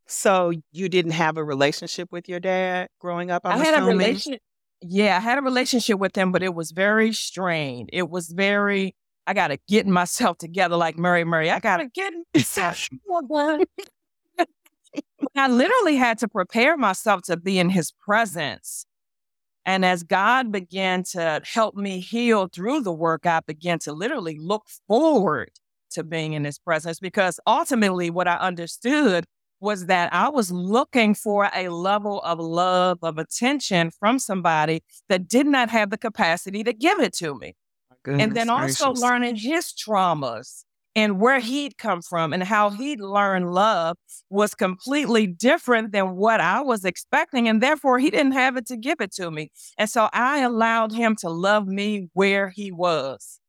So 0.07 0.53
you 0.71 0.89
didn't 0.89 1.11
have 1.11 1.37
a 1.37 1.43
relationship 1.43 2.11
with 2.11 2.29
your 2.29 2.39
dad 2.39 2.87
growing 2.99 3.29
up? 3.29 3.41
I'm 3.45 3.59
i 3.59 3.63
had 3.63 3.73
assuming? 3.73 3.95
a 3.95 3.97
relationship. 3.97 4.41
Yeah, 4.81 5.17
I 5.17 5.19
had 5.19 5.37
a 5.37 5.41
relationship 5.41 5.99
with 5.99 6.15
him, 6.15 6.31
but 6.31 6.43
it 6.43 6.53
was 6.53 6.71
very 6.71 7.11
strained. 7.11 7.89
It 7.91 8.09
was 8.09 8.29
very, 8.29 8.95
I 9.25 9.33
got 9.33 9.49
to 9.49 9.57
get 9.67 9.87
myself 9.87 10.37
together 10.37 10.77
like 10.77 10.97
Murray 10.97 11.23
Murray. 11.23 11.51
I 11.51 11.59
got 11.59 11.77
to 11.77 11.89
get 11.93 12.13
myself 12.33 12.87
I 15.35 15.47
literally 15.47 15.95
had 15.95 16.19
to 16.19 16.27
prepare 16.27 16.77
myself 16.77 17.23
to 17.23 17.37
be 17.37 17.59
in 17.59 17.69
his 17.69 17.91
presence. 17.91 18.85
And 19.65 19.83
as 19.83 20.03
God 20.03 20.51
began 20.51 21.03
to 21.11 21.41
help 21.43 21.75
me 21.75 21.99
heal 21.99 22.47
through 22.47 22.81
the 22.81 22.93
work, 22.93 23.25
I 23.25 23.41
began 23.45 23.79
to 23.79 23.91
literally 23.91 24.37
look 24.39 24.67
forward 24.87 25.51
to 25.91 26.03
being 26.03 26.33
in 26.33 26.45
his 26.45 26.59
presence 26.59 26.99
because 26.99 27.39
ultimately 27.45 28.09
what 28.09 28.27
I 28.27 28.35
understood 28.35 29.25
was 29.59 29.87
that 29.87 30.13
I 30.13 30.29
was 30.29 30.51
looking 30.51 31.13
for 31.13 31.49
a 31.55 31.69
level 31.69 32.21
of 32.21 32.39
love, 32.39 32.99
of 33.01 33.17
attention 33.17 33.91
from 33.91 34.19
somebody 34.19 34.83
that 35.09 35.27
did 35.27 35.47
not 35.47 35.69
have 35.69 35.89
the 35.89 35.97
capacity 35.97 36.63
to 36.63 36.73
give 36.73 36.99
it 36.99 37.13
to 37.13 37.35
me. 37.35 37.55
Goodness 38.03 38.23
and 38.23 38.35
then 38.35 38.49
also 38.49 38.93
learning 38.93 39.35
his 39.35 39.73
traumas 39.73 40.63
and 40.95 41.19
where 41.19 41.39
he'd 41.39 41.77
come 41.77 42.01
from 42.01 42.33
and 42.33 42.41
how 42.43 42.71
he'd 42.71 42.99
learned 42.99 43.53
love 43.53 43.97
was 44.29 44.55
completely 44.55 45.27
different 45.27 45.91
than 45.91 46.15
what 46.15 46.41
I 46.41 46.61
was 46.61 46.85
expecting. 46.85 47.47
And 47.47 47.61
therefore, 47.61 47.99
he 47.99 48.09
didn't 48.09 48.31
have 48.31 48.57
it 48.57 48.65
to 48.67 48.77
give 48.77 48.99
it 48.99 49.11
to 49.13 49.29
me. 49.29 49.51
And 49.77 49.89
so 49.89 50.09
I 50.11 50.39
allowed 50.39 50.91
him 50.91 51.15
to 51.17 51.29
love 51.29 51.67
me 51.67 52.09
where 52.13 52.49
he 52.49 52.71
was. 52.71 53.39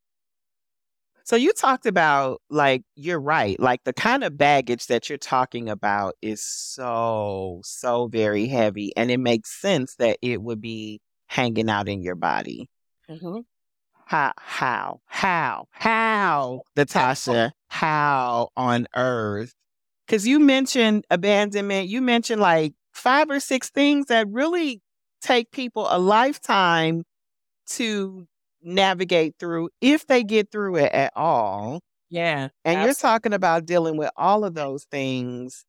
So 1.28 1.36
you 1.36 1.52
talked 1.52 1.84
about 1.84 2.40
like 2.48 2.84
you're 2.94 3.20
right. 3.20 3.60
Like 3.60 3.84
the 3.84 3.92
kind 3.92 4.24
of 4.24 4.38
baggage 4.38 4.86
that 4.86 5.10
you're 5.10 5.18
talking 5.18 5.68
about 5.68 6.14
is 6.22 6.42
so 6.42 7.60
so 7.64 8.06
very 8.06 8.46
heavy 8.46 8.96
and 8.96 9.10
it 9.10 9.18
makes 9.18 9.50
sense 9.60 9.96
that 9.96 10.16
it 10.22 10.40
would 10.40 10.62
be 10.62 11.02
hanging 11.26 11.68
out 11.68 11.86
in 11.86 12.00
your 12.00 12.14
body. 12.14 12.70
Mm-hmm. 13.10 13.40
How 14.06 14.32
how 14.38 15.00
how 15.04 15.66
how 15.70 16.62
Datasha 16.74 17.50
how 17.68 18.48
on 18.56 18.86
earth? 18.96 19.52
Cuz 20.06 20.26
you 20.26 20.40
mentioned 20.40 21.04
abandonment, 21.10 21.90
you 21.90 22.00
mentioned 22.00 22.40
like 22.40 22.72
five 22.94 23.28
or 23.28 23.38
six 23.38 23.68
things 23.68 24.06
that 24.06 24.26
really 24.30 24.80
take 25.20 25.50
people 25.50 25.88
a 25.90 25.98
lifetime 25.98 27.04
to 27.72 28.26
navigate 28.68 29.34
through 29.38 29.70
if 29.80 30.06
they 30.06 30.22
get 30.22 30.50
through 30.50 30.76
it 30.76 30.92
at 30.92 31.12
all. 31.16 31.80
Yeah. 32.10 32.48
And 32.64 32.78
absolutely. 32.78 32.84
you're 32.84 32.94
talking 32.94 33.32
about 33.32 33.66
dealing 33.66 33.96
with 33.96 34.10
all 34.16 34.44
of 34.44 34.54
those 34.54 34.84
things. 34.84 35.64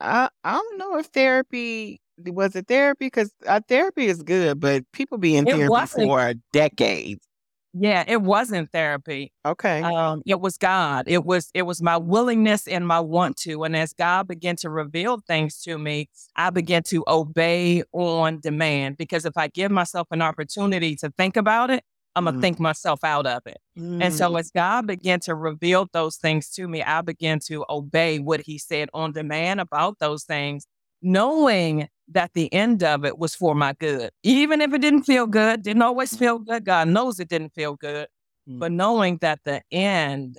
I 0.00 0.28
I 0.44 0.52
don't 0.52 0.78
know 0.78 0.98
if 0.98 1.06
therapy 1.06 2.00
was 2.18 2.54
it 2.54 2.68
therapy 2.68 3.06
because 3.06 3.32
uh, 3.46 3.60
therapy 3.68 4.06
is 4.06 4.22
good, 4.22 4.60
but 4.60 4.84
people 4.92 5.18
be 5.18 5.36
in 5.36 5.46
it 5.46 5.56
therapy 5.56 5.86
for 5.86 6.34
decades. 6.52 7.26
Yeah, 7.74 8.04
it 8.06 8.20
wasn't 8.20 8.70
therapy. 8.70 9.32
Okay. 9.46 9.80
Um, 9.80 10.22
it 10.26 10.40
was 10.40 10.58
God. 10.58 11.04
It 11.08 11.24
was 11.24 11.50
it 11.54 11.62
was 11.62 11.80
my 11.80 11.96
willingness 11.96 12.68
and 12.68 12.86
my 12.86 13.00
want 13.00 13.38
to. 13.38 13.64
And 13.64 13.74
as 13.74 13.94
God 13.94 14.28
began 14.28 14.56
to 14.56 14.68
reveal 14.68 15.20
things 15.26 15.62
to 15.62 15.78
me, 15.78 16.10
I 16.36 16.50
began 16.50 16.82
to 16.88 17.02
obey 17.08 17.82
on 17.92 18.40
demand. 18.40 18.98
Because 18.98 19.24
if 19.24 19.38
I 19.38 19.48
give 19.48 19.70
myself 19.70 20.06
an 20.10 20.20
opportunity 20.20 20.96
to 20.96 21.10
think 21.16 21.38
about 21.38 21.70
it, 21.70 21.82
I'm 22.14 22.24
gonna 22.24 22.38
mm. 22.38 22.40
think 22.40 22.60
myself 22.60 23.02
out 23.04 23.26
of 23.26 23.42
it. 23.46 23.58
Mm. 23.78 24.02
And 24.02 24.14
so 24.14 24.30
mm. 24.30 24.40
as 24.40 24.50
God 24.50 24.86
began 24.86 25.20
to 25.20 25.34
reveal 25.34 25.88
those 25.92 26.16
things 26.16 26.50
to 26.50 26.68
me, 26.68 26.82
I 26.82 27.00
began 27.00 27.38
to 27.46 27.64
obey 27.70 28.18
what 28.18 28.40
he 28.40 28.58
said 28.58 28.88
on 28.92 29.12
demand 29.12 29.60
about 29.60 29.98
those 29.98 30.24
things, 30.24 30.66
knowing 31.00 31.88
that 32.08 32.32
the 32.34 32.52
end 32.52 32.82
of 32.82 33.04
it 33.04 33.18
was 33.18 33.34
for 33.34 33.54
my 33.54 33.72
good. 33.74 34.10
Even 34.22 34.60
if 34.60 34.72
it 34.74 34.80
didn't 34.80 35.04
feel 35.04 35.26
good, 35.26 35.62
didn't 35.62 35.82
always 35.82 36.16
feel 36.16 36.38
good. 36.38 36.64
God 36.64 36.88
knows 36.88 37.18
it 37.18 37.28
didn't 37.28 37.54
feel 37.54 37.76
good, 37.76 38.08
mm. 38.48 38.58
but 38.58 38.72
knowing 38.72 39.18
that 39.22 39.40
the 39.44 39.62
end 39.70 40.38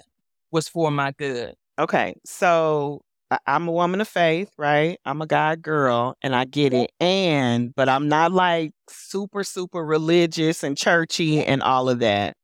was 0.52 0.68
for 0.68 0.92
my 0.92 1.12
good. 1.12 1.56
Okay. 1.80 2.14
So 2.26 3.02
I'm 3.46 3.68
a 3.68 3.72
woman 3.72 4.02
of 4.02 4.08
faith, 4.08 4.52
right? 4.58 4.98
I'm 5.06 5.22
a 5.22 5.26
God 5.26 5.62
girl 5.62 6.16
and 6.22 6.36
I 6.36 6.46
get 6.46 6.74
it. 6.74 6.92
And, 7.00 7.74
but 7.76 7.90
I'm 7.90 8.08
not 8.08 8.32
like 8.32 8.72
super, 8.90 9.44
super 9.44 9.84
religious 9.84 10.64
and 10.64 10.78
churchy 10.78 11.44
and 11.44 11.62
all 11.64 11.90
of 11.90 12.00
that. 12.00 12.36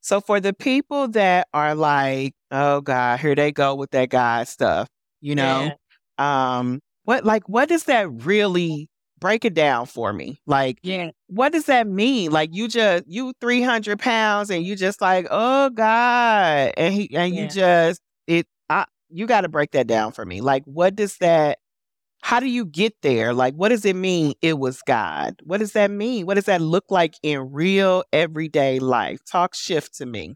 So 0.00 0.20
for 0.20 0.40
the 0.40 0.52
people 0.52 1.08
that 1.08 1.48
are 1.54 1.74
like, 1.74 2.34
oh 2.50 2.80
God, 2.80 3.20
here 3.20 3.34
they 3.34 3.52
go 3.52 3.74
with 3.74 3.90
that 3.92 4.08
God 4.08 4.48
stuff, 4.48 4.88
you 5.20 5.34
know, 5.34 5.70
yeah. 6.18 6.58
um, 6.58 6.80
what, 7.04 7.24
like, 7.24 7.48
what 7.48 7.68
does 7.68 7.84
that 7.84 8.10
really 8.24 8.88
break 9.20 9.44
it 9.44 9.54
down 9.54 9.86
for 9.86 10.12
me? 10.12 10.40
Like, 10.46 10.78
yeah, 10.82 11.10
what 11.28 11.52
does 11.52 11.66
that 11.66 11.86
mean? 11.86 12.32
Like, 12.32 12.50
you 12.52 12.66
just, 12.66 13.04
you 13.06 13.32
300 13.40 13.98
pounds 14.00 14.50
and 14.50 14.64
you 14.64 14.74
just 14.74 15.00
like, 15.00 15.28
oh 15.30 15.70
God. 15.70 16.72
And 16.76 16.92
he, 16.92 17.14
and 17.14 17.32
yeah. 17.32 17.42
you 17.42 17.48
just, 17.48 18.00
it, 18.26 18.46
you 19.12 19.26
got 19.26 19.42
to 19.42 19.48
break 19.48 19.72
that 19.72 19.86
down 19.86 20.12
for 20.12 20.24
me. 20.24 20.40
Like, 20.40 20.64
what 20.64 20.96
does 20.96 21.18
that, 21.18 21.58
how 22.22 22.40
do 22.40 22.46
you 22.46 22.64
get 22.64 22.94
there? 23.02 23.34
Like, 23.34 23.54
what 23.54 23.68
does 23.68 23.84
it 23.84 23.96
mean 23.96 24.34
it 24.42 24.58
was 24.58 24.80
God? 24.82 25.40
What 25.44 25.58
does 25.58 25.72
that 25.72 25.90
mean? 25.90 26.26
What 26.26 26.34
does 26.34 26.44
that 26.44 26.60
look 26.60 26.84
like 26.90 27.14
in 27.22 27.52
real 27.52 28.04
everyday 28.12 28.78
life? 28.78 29.20
Talk 29.24 29.54
shift 29.54 29.96
to 29.98 30.06
me. 30.06 30.34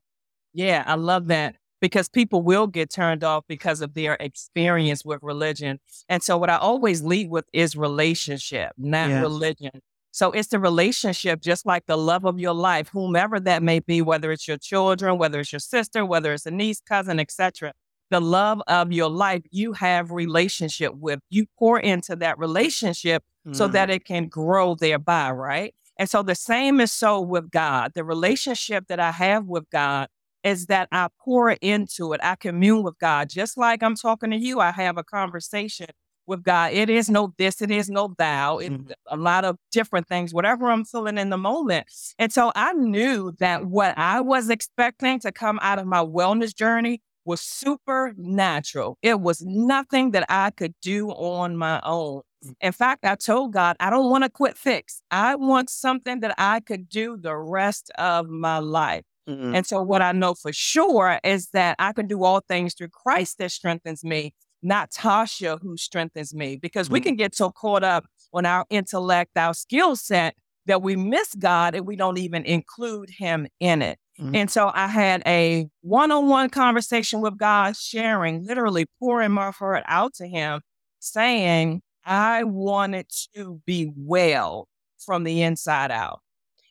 Yeah, 0.52 0.84
I 0.86 0.94
love 0.94 1.28
that 1.28 1.56
because 1.80 2.08
people 2.08 2.42
will 2.42 2.66
get 2.66 2.90
turned 2.90 3.22
off 3.22 3.44
because 3.48 3.80
of 3.80 3.94
their 3.94 4.16
experience 4.20 5.04
with 5.04 5.20
religion. 5.22 5.78
And 6.08 6.22
so, 6.22 6.38
what 6.38 6.50
I 6.50 6.56
always 6.56 7.02
lead 7.02 7.30
with 7.30 7.44
is 7.52 7.76
relationship, 7.76 8.72
not 8.78 9.10
yeah. 9.10 9.20
religion. 9.20 9.80
So 10.12 10.30
it's 10.30 10.48
the 10.48 10.58
relationship, 10.58 11.42
just 11.42 11.66
like 11.66 11.84
the 11.84 11.98
love 11.98 12.24
of 12.24 12.40
your 12.40 12.54
life, 12.54 12.88
whomever 12.88 13.38
that 13.40 13.62
may 13.62 13.80
be, 13.80 14.00
whether 14.00 14.32
it's 14.32 14.48
your 14.48 14.56
children, 14.56 15.18
whether 15.18 15.40
it's 15.40 15.52
your 15.52 15.58
sister, 15.58 16.06
whether 16.06 16.32
it's 16.32 16.46
a 16.46 16.50
niece, 16.50 16.80
cousin, 16.80 17.20
etc 17.20 17.74
the 18.10 18.20
love 18.20 18.62
of 18.68 18.92
your 18.92 19.10
life 19.10 19.42
you 19.50 19.72
have 19.72 20.10
relationship 20.10 20.94
with. 20.94 21.20
You 21.30 21.46
pour 21.58 21.78
into 21.78 22.16
that 22.16 22.38
relationship 22.38 23.22
mm. 23.46 23.54
so 23.54 23.68
that 23.68 23.90
it 23.90 24.04
can 24.04 24.28
grow 24.28 24.74
thereby 24.74 25.30
right? 25.30 25.74
And 25.98 26.10
so 26.10 26.22
the 26.22 26.34
same 26.34 26.80
is 26.80 26.92
so 26.92 27.20
with 27.20 27.50
god. 27.50 27.92
The 27.94 28.04
relationship 28.04 28.86
that 28.88 29.00
i 29.00 29.10
have 29.10 29.46
with 29.46 29.68
god 29.70 30.08
is 30.44 30.66
that 30.66 30.88
i 30.92 31.08
pour 31.24 31.50
into 31.50 32.12
it. 32.12 32.20
I 32.22 32.36
commune 32.36 32.82
with 32.82 32.98
god. 32.98 33.28
Just 33.28 33.56
like 33.56 33.82
i'm 33.82 33.96
talking 33.96 34.30
to 34.30 34.36
you 34.36 34.60
i 34.60 34.70
have 34.70 34.98
a 34.98 35.04
conversation 35.04 35.86
with 36.28 36.42
god. 36.42 36.72
It 36.72 36.90
is 36.90 37.08
no 37.10 37.34
this 37.38 37.60
it 37.60 37.70
is 37.70 37.88
no 37.90 38.14
thou 38.16 38.58
it's 38.58 38.74
mm. 38.74 38.92
a 39.08 39.16
lot 39.16 39.44
of 39.44 39.56
different 39.72 40.06
things 40.06 40.32
whatever 40.32 40.70
i'm 40.70 40.84
feeling 40.84 41.18
in 41.18 41.30
the 41.30 41.38
moment. 41.38 41.86
And 42.20 42.32
so 42.32 42.52
i 42.54 42.72
knew 42.72 43.32
that 43.40 43.66
what 43.66 43.98
i 43.98 44.20
was 44.20 44.48
expecting 44.48 45.18
to 45.20 45.32
come 45.32 45.58
out 45.60 45.80
of 45.80 45.86
my 45.86 46.04
wellness 46.04 46.54
journey 46.54 47.02
was 47.26 47.40
supernatural. 47.40 48.98
It 49.02 49.20
was 49.20 49.42
nothing 49.42 50.12
that 50.12 50.24
I 50.28 50.50
could 50.50 50.74
do 50.80 51.10
on 51.10 51.56
my 51.56 51.80
own. 51.84 52.22
Mm. 52.44 52.54
In 52.60 52.72
fact, 52.72 53.04
I 53.04 53.16
told 53.16 53.52
God, 53.52 53.76
I 53.80 53.90
don't 53.90 54.08
want 54.10 54.24
to 54.24 54.30
quit 54.30 54.56
fix. 54.56 55.02
I 55.10 55.34
want 55.34 55.68
something 55.68 56.20
that 56.20 56.34
I 56.38 56.60
could 56.60 56.88
do 56.88 57.18
the 57.20 57.36
rest 57.36 57.90
of 57.98 58.28
my 58.28 58.58
life. 58.58 59.04
Mm-hmm. 59.28 59.56
And 59.56 59.66
so, 59.66 59.82
what 59.82 60.02
I 60.02 60.12
know 60.12 60.34
for 60.34 60.52
sure 60.52 61.18
is 61.24 61.48
that 61.48 61.76
I 61.80 61.92
can 61.92 62.06
do 62.06 62.22
all 62.22 62.40
things 62.48 62.74
through 62.74 62.90
Christ 62.90 63.38
that 63.38 63.50
strengthens 63.50 64.04
me, 64.04 64.34
not 64.62 64.92
Tasha 64.92 65.58
who 65.60 65.76
strengthens 65.76 66.32
me, 66.32 66.56
because 66.56 66.86
mm-hmm. 66.86 66.94
we 66.94 67.00
can 67.00 67.16
get 67.16 67.34
so 67.34 67.50
caught 67.50 67.82
up 67.82 68.06
on 68.32 68.46
our 68.46 68.64
intellect, 68.70 69.36
our 69.36 69.52
skill 69.52 69.96
set, 69.96 70.36
that 70.66 70.82
we 70.82 70.94
miss 70.94 71.34
God 71.34 71.74
and 71.74 71.86
we 71.86 71.96
don't 71.96 72.18
even 72.18 72.44
include 72.44 73.10
Him 73.18 73.48
in 73.58 73.82
it. 73.82 73.98
Mm-hmm. 74.20 74.34
And 74.34 74.50
so 74.50 74.70
I 74.74 74.86
had 74.86 75.22
a 75.26 75.68
one 75.82 76.10
on 76.10 76.28
one 76.28 76.50
conversation 76.50 77.20
with 77.20 77.36
God, 77.38 77.76
sharing, 77.76 78.44
literally 78.46 78.86
pouring 78.98 79.32
my 79.32 79.50
heart 79.50 79.84
out 79.86 80.14
to 80.14 80.26
Him, 80.26 80.62
saying, 81.00 81.82
I 82.04 82.44
wanted 82.44 83.06
to 83.34 83.60
be 83.66 83.92
well 83.96 84.68
from 84.98 85.24
the 85.24 85.42
inside 85.42 85.90
out. 85.90 86.20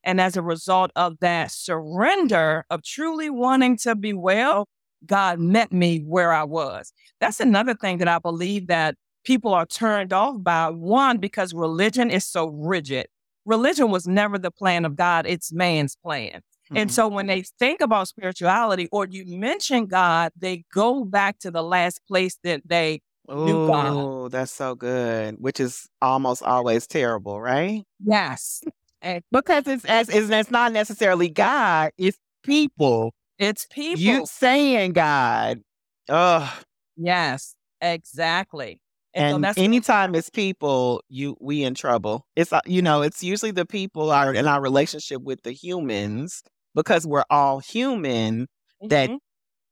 And 0.04 0.22
as 0.22 0.38
a 0.38 0.42
result 0.42 0.92
of 0.96 1.18
that 1.22 1.52
surrender 1.52 2.66
of 2.70 2.84
truly 2.84 3.30
wanting 3.30 3.78
to 3.78 3.96
be 3.96 4.14
well, 4.14 4.68
God 5.06 5.40
met 5.40 5.72
me 5.72 6.00
where 6.00 6.32
I 6.32 6.44
was. 6.44 6.94
That's 7.20 7.40
another 7.40 7.74
thing 7.76 7.98
that 8.00 8.08
I 8.08 8.20
believe 8.20 8.68
that 8.68 8.96
people 9.24 9.54
are 9.54 9.66
turned 9.66 10.14
off 10.14 10.36
by. 10.42 10.70
One, 10.70 11.18
because 11.18 11.54
religion 11.54 12.10
is 12.10 12.26
so 12.26 12.48
rigid. 12.48 13.08
religion 13.46 13.92
was 13.92 14.08
never 14.08 14.38
the 14.38 14.52
plan 14.52 14.86
of 14.86 14.96
God, 14.96 15.26
it's 15.28 15.54
man's 15.54 15.96
plan. 15.96 16.42
Mm-hmm. 16.66 16.78
And 16.78 16.92
so 16.92 17.08
when 17.08 17.28
they 17.28 17.44
think 17.60 17.82
about 17.82 18.08
spirituality 18.08 18.88
or 18.92 19.06
you 19.06 19.24
mention 19.28 19.86
God, 19.86 20.32
they 20.36 20.64
go 20.74 21.06
back 21.06 21.40
to 21.40 21.52
the 21.52 21.62
last 21.62 22.02
place 22.08 22.40
that 22.44 22.62
they 22.66 23.02
knew 23.30 23.68
God. 23.68 23.88
Oh, 23.88 24.30
that's 24.30 24.52
so 24.52 24.74
good. 24.74 25.36
Which 25.40 25.60
is 25.60 25.88
almost 26.02 26.42
always 26.42 26.88
terrible, 26.88 27.40
right? 27.40 27.84
Yes. 28.04 28.64
And 29.02 29.24
because 29.32 29.68
it's 29.68 29.86
as 29.86 30.10
it's, 30.10 30.30
it's 30.30 30.50
not 30.50 30.72
necessarily 30.72 31.30
God, 31.30 31.92
it's 31.98 32.18
people. 32.44 33.14
It's 33.38 33.68
people. 33.70 34.02
You 34.02 34.26
saying 34.26 34.94
God. 34.94 35.62
Ugh. 36.10 36.50
Yes, 36.98 37.56
exactly. 37.82 38.80
And, 39.14 39.46
so 39.46 39.54
anytime 39.56 40.14
it's 40.14 40.30
people, 40.30 41.02
you 41.08 41.38
we 41.40 41.64
in 41.64 41.74
trouble. 41.74 42.26
It's 42.36 42.52
uh, 42.52 42.60
you 42.66 42.82
know, 42.82 43.02
it's 43.02 43.24
usually 43.24 43.52
the 43.52 43.66
people 43.66 44.12
are 44.12 44.34
in 44.34 44.48
our 44.48 44.62
relationship 44.62 45.22
with 45.22 45.44
the 45.44 45.52
humans 45.52 46.44
because 46.76 47.08
we're 47.08 47.26
all 47.32 47.60
human 47.60 48.48
that 48.82 49.10
Mhm. 49.10 49.20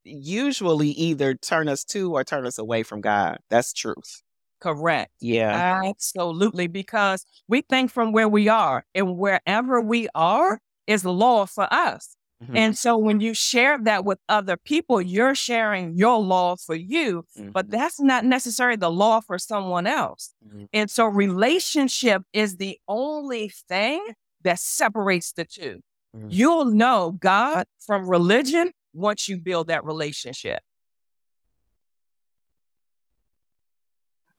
usually 0.06 0.90
either 0.90 1.36
turn 1.36 1.70
us 1.70 1.84
to 1.86 2.14
or 2.14 2.24
turn 2.24 2.46
us 2.46 2.58
away 2.58 2.84
from 2.84 3.02
God. 3.02 3.40
That's 3.50 3.74
truth. 3.74 4.22
correct. 4.60 5.12
Yeah. 5.20 5.82
Absolutely. 5.86 6.68
Because 6.68 7.26
we 7.50 7.62
think 7.64 7.92
from 7.92 8.14
where 8.14 8.30
we 8.30 8.48
are 8.48 8.86
and 8.96 9.18
wherever 9.18 9.82
we 9.82 10.08
are 10.16 10.62
is 10.88 11.04
law 11.04 11.46
for 11.46 11.68
us. 11.74 12.16
Mhm. 12.42 12.58
And 12.58 12.78
so 12.78 12.98
when 12.98 13.20
you 13.20 13.34
share 13.34 13.78
that 13.84 14.06
with 14.06 14.20
other 14.30 14.56
people, 14.56 15.02
you're 15.02 15.36
sharing 15.36 15.98
your 15.98 16.18
law 16.20 16.56
for 16.56 16.76
you, 16.76 17.26
but 17.52 17.68
Mhm. 17.68 17.72
that's 17.72 18.00
not 18.00 18.24
necessarily 18.24 18.78
the 18.78 18.90
law 18.92 19.20
for 19.20 19.38
someone 19.38 19.86
else. 19.86 20.34
Mhm. 20.48 20.70
And 20.72 20.90
so 20.90 21.08
relationship 21.08 22.24
is 22.32 22.56
the 22.56 22.80
only 22.88 23.50
thing 23.50 24.02
that 24.44 24.60
separates 24.60 25.34
the 25.34 25.44
two. 25.46 25.82
Mhm. 26.14 26.30
You'll 26.30 26.66
know 26.66 27.12
God 27.20 27.66
from 27.86 28.10
religion 28.10 28.72
once 28.94 29.28
you 29.28 29.38
build 29.38 29.68
that 29.68 29.84
relationship. 29.86 30.62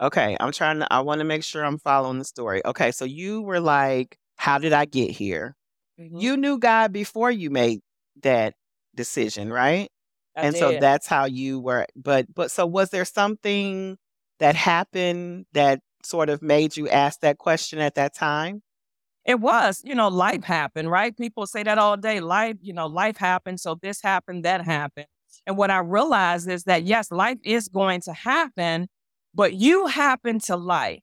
Okay, 0.01 0.37
I'm 0.41 0.53
trying 0.53 0.81
to 0.81 0.93
I 0.93 1.01
want 1.01 1.21
to 1.21 1.25
make 1.25 1.45
sure 1.45 1.65
I'm 1.65 1.79
following 1.79 2.19
the 2.19 2.25
story. 2.25 2.63
Okay, 2.65 2.91
so 2.91 3.05
you 3.05 3.43
were 3.43 3.61
like, 3.61 4.17
how 4.37 4.59
did 4.59 4.73
I 4.73 4.85
get 4.87 5.11
here? 5.11 5.55
Mhm. 6.01 6.21
You 6.21 6.37
knew 6.37 6.59
God 6.59 6.93
before 6.93 7.31
you 7.31 7.51
made 7.51 7.81
that 8.23 8.55
decision, 8.95 9.53
right? 9.53 9.91
I 10.37 10.43
and 10.43 10.57
so 10.57 10.73
that's 10.73 11.07
how 11.07 11.27
you 11.27 11.61
were 11.61 11.87
but 11.97 12.27
but 12.35 12.51
so 12.51 12.67
was 12.67 12.91
there 12.91 13.05
something 13.05 13.97
that 14.41 14.57
happened 14.57 15.47
that 15.53 15.81
sort 16.05 16.29
of 16.29 16.43
made 16.43 16.77
you 16.77 16.89
ask 16.89 17.21
that 17.21 17.39
question 17.39 17.79
at 17.79 17.95
that 17.95 18.15
time? 18.15 18.63
It 19.25 19.41
was, 19.41 19.81
you 19.85 19.95
know, 19.95 20.09
life 20.09 20.45
happened, 20.45 20.91
right? 20.91 21.17
People 21.17 21.47
say 21.47 21.63
that 21.63 21.79
all 21.79 21.97
day. 21.97 22.21
Life, 22.21 22.57
you 22.61 22.73
know, 22.73 22.87
life 22.87 23.17
happened. 23.17 23.59
So 23.61 23.79
this 23.81 24.03
happened, 24.03 24.45
that 24.45 24.65
happened. 24.65 25.07
And 25.47 25.57
what 25.57 25.71
I 25.71 25.79
realized 25.79 26.49
is 26.49 26.65
that, 26.65 26.85
yes, 26.85 27.11
life 27.11 27.39
is 27.43 27.69
going 27.69 28.03
to 28.03 28.13
happen, 28.13 28.89
but 29.35 29.55
you 29.55 29.87
happen 29.87 30.39
to 30.41 30.57
life. 30.57 31.01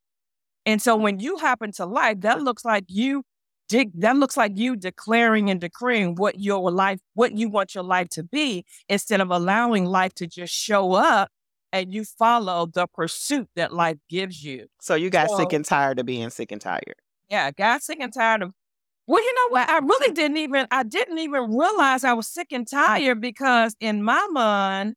And 0.66 0.82
so 0.82 0.96
when 0.96 1.20
you 1.20 1.38
happen 1.38 1.72
to 1.74 1.86
life, 1.86 2.22
that 2.22 2.42
looks 2.42 2.64
like 2.64 2.86
you 2.88 3.24
dig, 3.68 3.92
that 4.02 4.16
looks 4.16 4.38
like 4.38 4.52
you 4.56 4.76
declaring 4.76 5.50
and 5.50 5.60
decreeing 5.60 6.16
what 6.16 6.40
your 6.40 6.70
life, 6.72 7.00
what 7.16 7.36
you 7.36 7.50
want 7.50 7.74
your 7.74 7.84
life 7.84 8.10
to 8.10 8.24
be, 8.24 8.66
instead 8.88 9.22
of 9.22 9.32
allowing 9.32 9.86
life 9.86 10.14
to 10.16 10.28
just 10.28 10.54
show 10.54 10.94
up 10.94 11.30
and 11.74 11.94
you 11.94 12.04
follow 12.04 12.68
the 12.68 12.86
pursuit 12.86 13.48
that 13.56 13.74
life 13.74 13.98
gives 14.10 14.44
you. 14.44 14.68
So 14.80 14.96
you 14.96 15.10
got 15.10 15.32
sick 15.32 15.54
and 15.54 15.66
tired 15.66 16.00
of 16.00 16.06
being 16.06 16.30
sick 16.30 16.52
and 16.52 16.62
tired. 16.62 16.96
Yeah, 17.32 17.48
I 17.48 17.52
got 17.52 17.84
sick 17.84 18.00
and 18.02 18.14
tired 18.14 18.44
of. 18.44 18.54
Well, 19.08 19.24
you 19.24 19.34
know 19.36 19.50
what? 19.50 19.70
I 19.70 19.80
really 19.80 20.14
didn't 20.14 20.38
even. 20.38 20.68
I 20.72 20.84
didn't 20.84 21.20
even 21.20 21.56
realize 21.58 22.04
I 22.06 22.14
was 22.14 22.28
sick 22.28 22.50
and 22.52 22.68
tired 22.68 23.22
because 23.22 23.76
in 23.82 24.04
my 24.04 24.28
mind, 24.32 24.96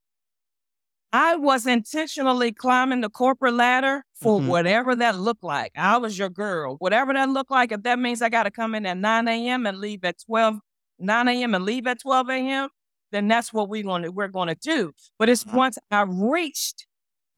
I 1.12 1.36
was 1.36 1.66
intentionally 1.66 2.52
climbing 2.52 3.00
the 3.02 3.08
corporate 3.10 3.54
ladder 3.54 4.04
for 4.20 4.40
Mhm. 4.40 4.46
whatever 4.48 4.96
that 4.96 5.16
looked 5.16 5.44
like. 5.44 5.72
I 5.76 5.96
was 5.98 6.18
your 6.18 6.28
girl, 6.30 6.76
whatever 6.80 7.12
that 7.14 7.28
looked 7.28 7.52
like. 7.52 7.70
If 7.72 7.82
that 7.84 7.98
means 8.00 8.20
I 8.22 8.28
got 8.28 8.44
to 8.44 8.50
come 8.50 8.74
in 8.74 8.84
at 8.86 8.96
nine 8.98 9.28
a.m. 9.28 9.66
and 9.66 9.78
leave 9.78 10.04
at 10.04 10.18
12, 10.24 10.60
9 10.98 11.42
a.m. 11.42 11.54
and 11.54 11.64
leave 11.64 11.86
at 11.86 12.00
twelve 12.00 12.28
a.m., 12.30 12.68
then 13.12 13.28
that's 13.28 13.52
what 13.52 13.68
we're 13.68 13.84
going 13.84 14.02
to 14.02 14.10
we're 14.10 14.28
going 14.28 14.48
to 14.48 14.56
do. 14.56 14.92
But 15.18 15.28
it's 15.28 15.44
Mhm. 15.44 15.54
once 15.54 15.78
I 15.90 16.02
reached 16.02 16.86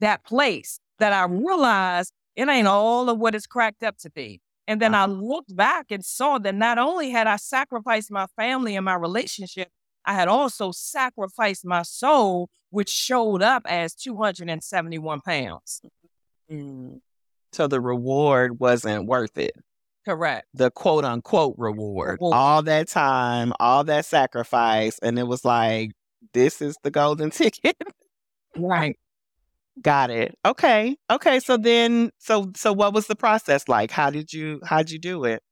that 0.01 0.25
place 0.25 0.81
that 0.99 1.13
I 1.15 1.25
realized 1.27 2.13
it 2.37 2.49
ain't 2.49 2.69
all 2.69 3.11
of 3.11 3.19
what 3.19 3.35
it's 3.35 3.47
cracked 3.47 3.83
up 3.83 3.99
to 3.99 4.11
be. 4.11 4.41
And 4.69 4.81
then 4.81 4.95
uh-huh. 4.95 5.05
I 5.05 5.07
looked 5.07 5.55
back 5.55 5.87
and 5.91 6.05
saw 6.05 6.39
that 6.39 6.55
not 6.55 6.79
only 6.79 7.11
had 7.11 7.27
I 7.27 7.37
sacrificed 7.37 8.11
my 8.11 8.27
family 8.37 8.77
and 8.77 8.85
my 8.85 8.95
relationship, 8.95 9.69
I 10.05 10.15
had 10.15 10.29
also 10.29 10.73
sacrificed 10.73 11.65
my 11.65 11.83
soul, 11.83 12.49
which 12.71 12.89
showed 12.89 13.43
up 13.43 13.63
as 13.67 13.95
271 13.95 15.21
pounds. 15.21 15.83
Mm. 16.51 17.01
So 17.53 17.67
the 17.67 17.81
reward 17.81 18.61
wasn't 18.61 19.07
worth 19.07 19.37
it. 19.39 19.53
Correct. 20.05 20.47
The 20.55 20.71
quote 20.71 21.05
unquote 21.05 21.57
reward. 21.59 22.19
Reward. 22.21 22.35
All 22.35 22.63
that 22.63 22.89
time, 22.89 23.53
all 23.59 23.83
that 23.85 24.05
sacrifice, 24.05 24.99
and 25.01 25.19
it 25.19 25.27
was 25.27 25.45
like, 25.45 25.93
this 26.33 26.63
is 26.63 26.77
the 26.83 26.91
golden 26.91 27.31
ticket. 27.33 27.77
Right. 28.57 28.97
Got 29.83 30.11
it. 30.11 30.35
Okay. 30.45 30.97
Okay. 31.11 31.39
So 31.41 31.57
then 31.57 32.11
so 32.19 32.51
so 32.57 32.73
what 32.73 32.95
was 32.95 33.07
the 33.09 33.17
process 33.17 33.69
like? 33.69 33.91
How 33.91 34.11
did 34.11 34.33
you 34.33 34.61
how'd 34.65 34.91
you 34.91 34.99
do 34.99 35.25
it? 35.25 35.43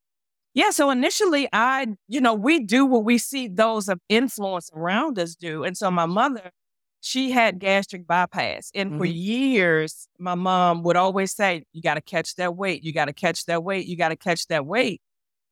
Yeah. 0.54 0.70
So 0.70 0.90
initially, 0.90 1.48
I, 1.52 1.88
you 2.08 2.20
know, 2.20 2.34
we 2.34 2.60
do 2.60 2.86
what 2.86 3.04
we 3.04 3.18
see 3.18 3.48
those 3.48 3.88
of 3.88 4.00
influence 4.08 4.70
around 4.74 5.18
us 5.18 5.34
do. 5.34 5.64
And 5.64 5.76
so 5.76 5.90
my 5.90 6.06
mother, 6.06 6.50
she 7.00 7.32
had 7.32 7.58
gastric 7.58 8.06
bypass. 8.06 8.70
And 8.74 8.94
for 8.96 9.06
Mhm. 9.06 9.12
years, 9.14 10.08
my 10.18 10.34
mom 10.36 10.82
would 10.84 10.96
always 10.96 11.32
say, 11.34 11.64
You 11.72 11.82
got 11.82 11.94
to 11.94 12.00
catch 12.02 12.36
that 12.36 12.56
weight. 12.56 12.84
You 12.84 12.92
got 12.92 13.06
to 13.06 13.12
catch 13.12 13.46
that 13.46 13.64
weight. 13.64 13.86
You 13.86 13.96
got 13.96 14.10
to 14.10 14.16
catch 14.16 14.46
that 14.48 14.66
weight. 14.66 15.00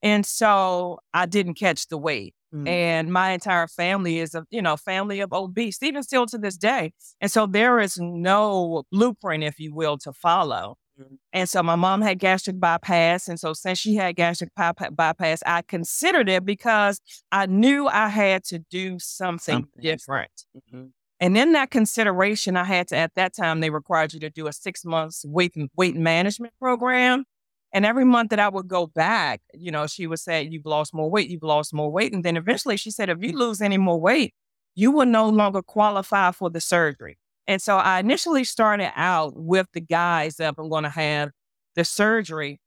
And 0.02 0.26
so 0.26 1.00
I 1.14 1.26
didn't 1.26 1.54
catch 1.54 1.88
the 1.88 1.98
weight. 1.98 2.34
Mm. 2.54 2.68
And 2.68 3.12
my 3.12 3.30
entire 3.30 3.66
family 3.66 4.18
is 4.18 4.34
a, 4.34 4.44
you 4.50 4.60
know, 4.62 4.76
family 4.76 5.20
of 5.20 5.32
obese, 5.32 5.82
even 5.82 6.02
still 6.02 6.26
to 6.26 6.38
this 6.38 6.56
day. 6.56 6.92
And 7.20 7.30
so 7.30 7.46
there 7.46 7.80
is 7.80 7.98
no 7.98 8.84
blueprint, 8.92 9.42
if 9.44 9.58
you 9.58 9.74
will, 9.74 9.96
to 9.98 10.12
follow. 10.12 10.76
Mhm. 11.00 11.16
And 11.32 11.48
so 11.48 11.62
my 11.62 11.76
mom 11.76 12.02
had 12.02 12.18
gastric 12.18 12.60
bypass. 12.60 13.26
And 13.28 13.40
so 13.40 13.54
since 13.54 13.78
she 13.78 13.94
had 13.94 14.16
gastric 14.16 14.50
bypa- 14.58 14.94
bypass, 14.94 15.42
I 15.46 15.62
considered 15.62 16.28
it 16.28 16.44
because 16.44 17.00
I 17.30 17.46
knew 17.46 17.88
I 17.88 18.08
had 18.08 18.44
to 18.44 18.58
do 18.70 18.98
something, 18.98 19.54
Something. 19.54 19.82
different. 19.82 20.30
Mhm. 20.72 20.90
And 21.20 21.38
in 21.38 21.52
that 21.52 21.70
consideration, 21.70 22.56
I 22.56 22.64
had 22.64 22.88
to, 22.88 22.96
at 22.96 23.14
that 23.14 23.32
time, 23.34 23.60
they 23.60 23.70
required 23.70 24.12
you 24.12 24.20
to 24.20 24.28
do 24.30 24.48
a 24.48 24.52
six 24.52 24.84
months 24.84 25.24
weight, 25.24 25.54
weight 25.76 25.96
management 25.96 26.52
program. 26.60 27.24
And 27.72 27.86
every 27.86 28.04
month 28.04 28.30
that 28.30 28.38
I 28.38 28.48
would 28.48 28.68
go 28.68 28.86
back, 28.86 29.40
you 29.54 29.70
know, 29.70 29.86
she 29.86 30.06
would 30.06 30.18
say, 30.18 30.42
You've 30.42 30.66
lost 30.66 30.92
more 30.92 31.10
weight, 31.10 31.30
you've 31.30 31.42
lost 31.42 31.72
more 31.72 31.90
weight. 31.90 32.12
And 32.12 32.24
then 32.24 32.36
eventually 32.36 32.76
she 32.76 32.90
said, 32.90 33.08
If 33.08 33.18
you 33.22 33.32
lose 33.32 33.60
any 33.60 33.78
more 33.78 34.00
weight, 34.00 34.34
you 34.74 34.90
will 34.90 35.06
no 35.06 35.28
longer 35.28 35.62
qualify 35.62 36.32
for 36.32 36.50
the 36.50 36.60
surgery. 36.60 37.18
And 37.46 37.60
so 37.60 37.76
I 37.76 38.00
initially 38.00 38.44
started 38.44 38.92
out 38.94 39.34
with 39.36 39.66
the 39.72 39.80
guys 39.80 40.36
that 40.36 40.54
I'm 40.56 40.68
going 40.68 40.84
to 40.84 40.90
have 40.90 41.30
the 41.74 41.84
surgery. 41.84 42.60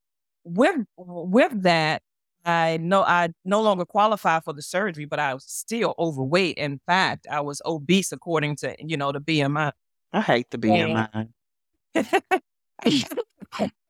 With 0.44 0.86
with 0.98 1.64
that, 1.64 2.02
I 2.44 2.78
know 2.78 3.02
I 3.02 3.30
no 3.44 3.62
longer 3.62 3.86
qualify 3.86 4.40
for 4.42 4.54
the 4.54 4.62
surgery, 4.62 5.06
but 5.06 5.20
I 5.20 5.34
was 5.34 5.46
still 5.46 5.96
overweight. 5.98 6.58
In 6.58 6.80
fact, 6.86 7.26
I 7.30 7.42
was 7.42 7.62
obese 7.66 8.12
according 8.12 8.58
to 8.58 8.76
you 8.80 8.98
know 8.98 9.12
the 9.12 9.20
BMI. 9.20 9.72
I 10.14 10.22
hate 10.22 10.52
the. 10.52 10.58
BMI. 10.58 11.30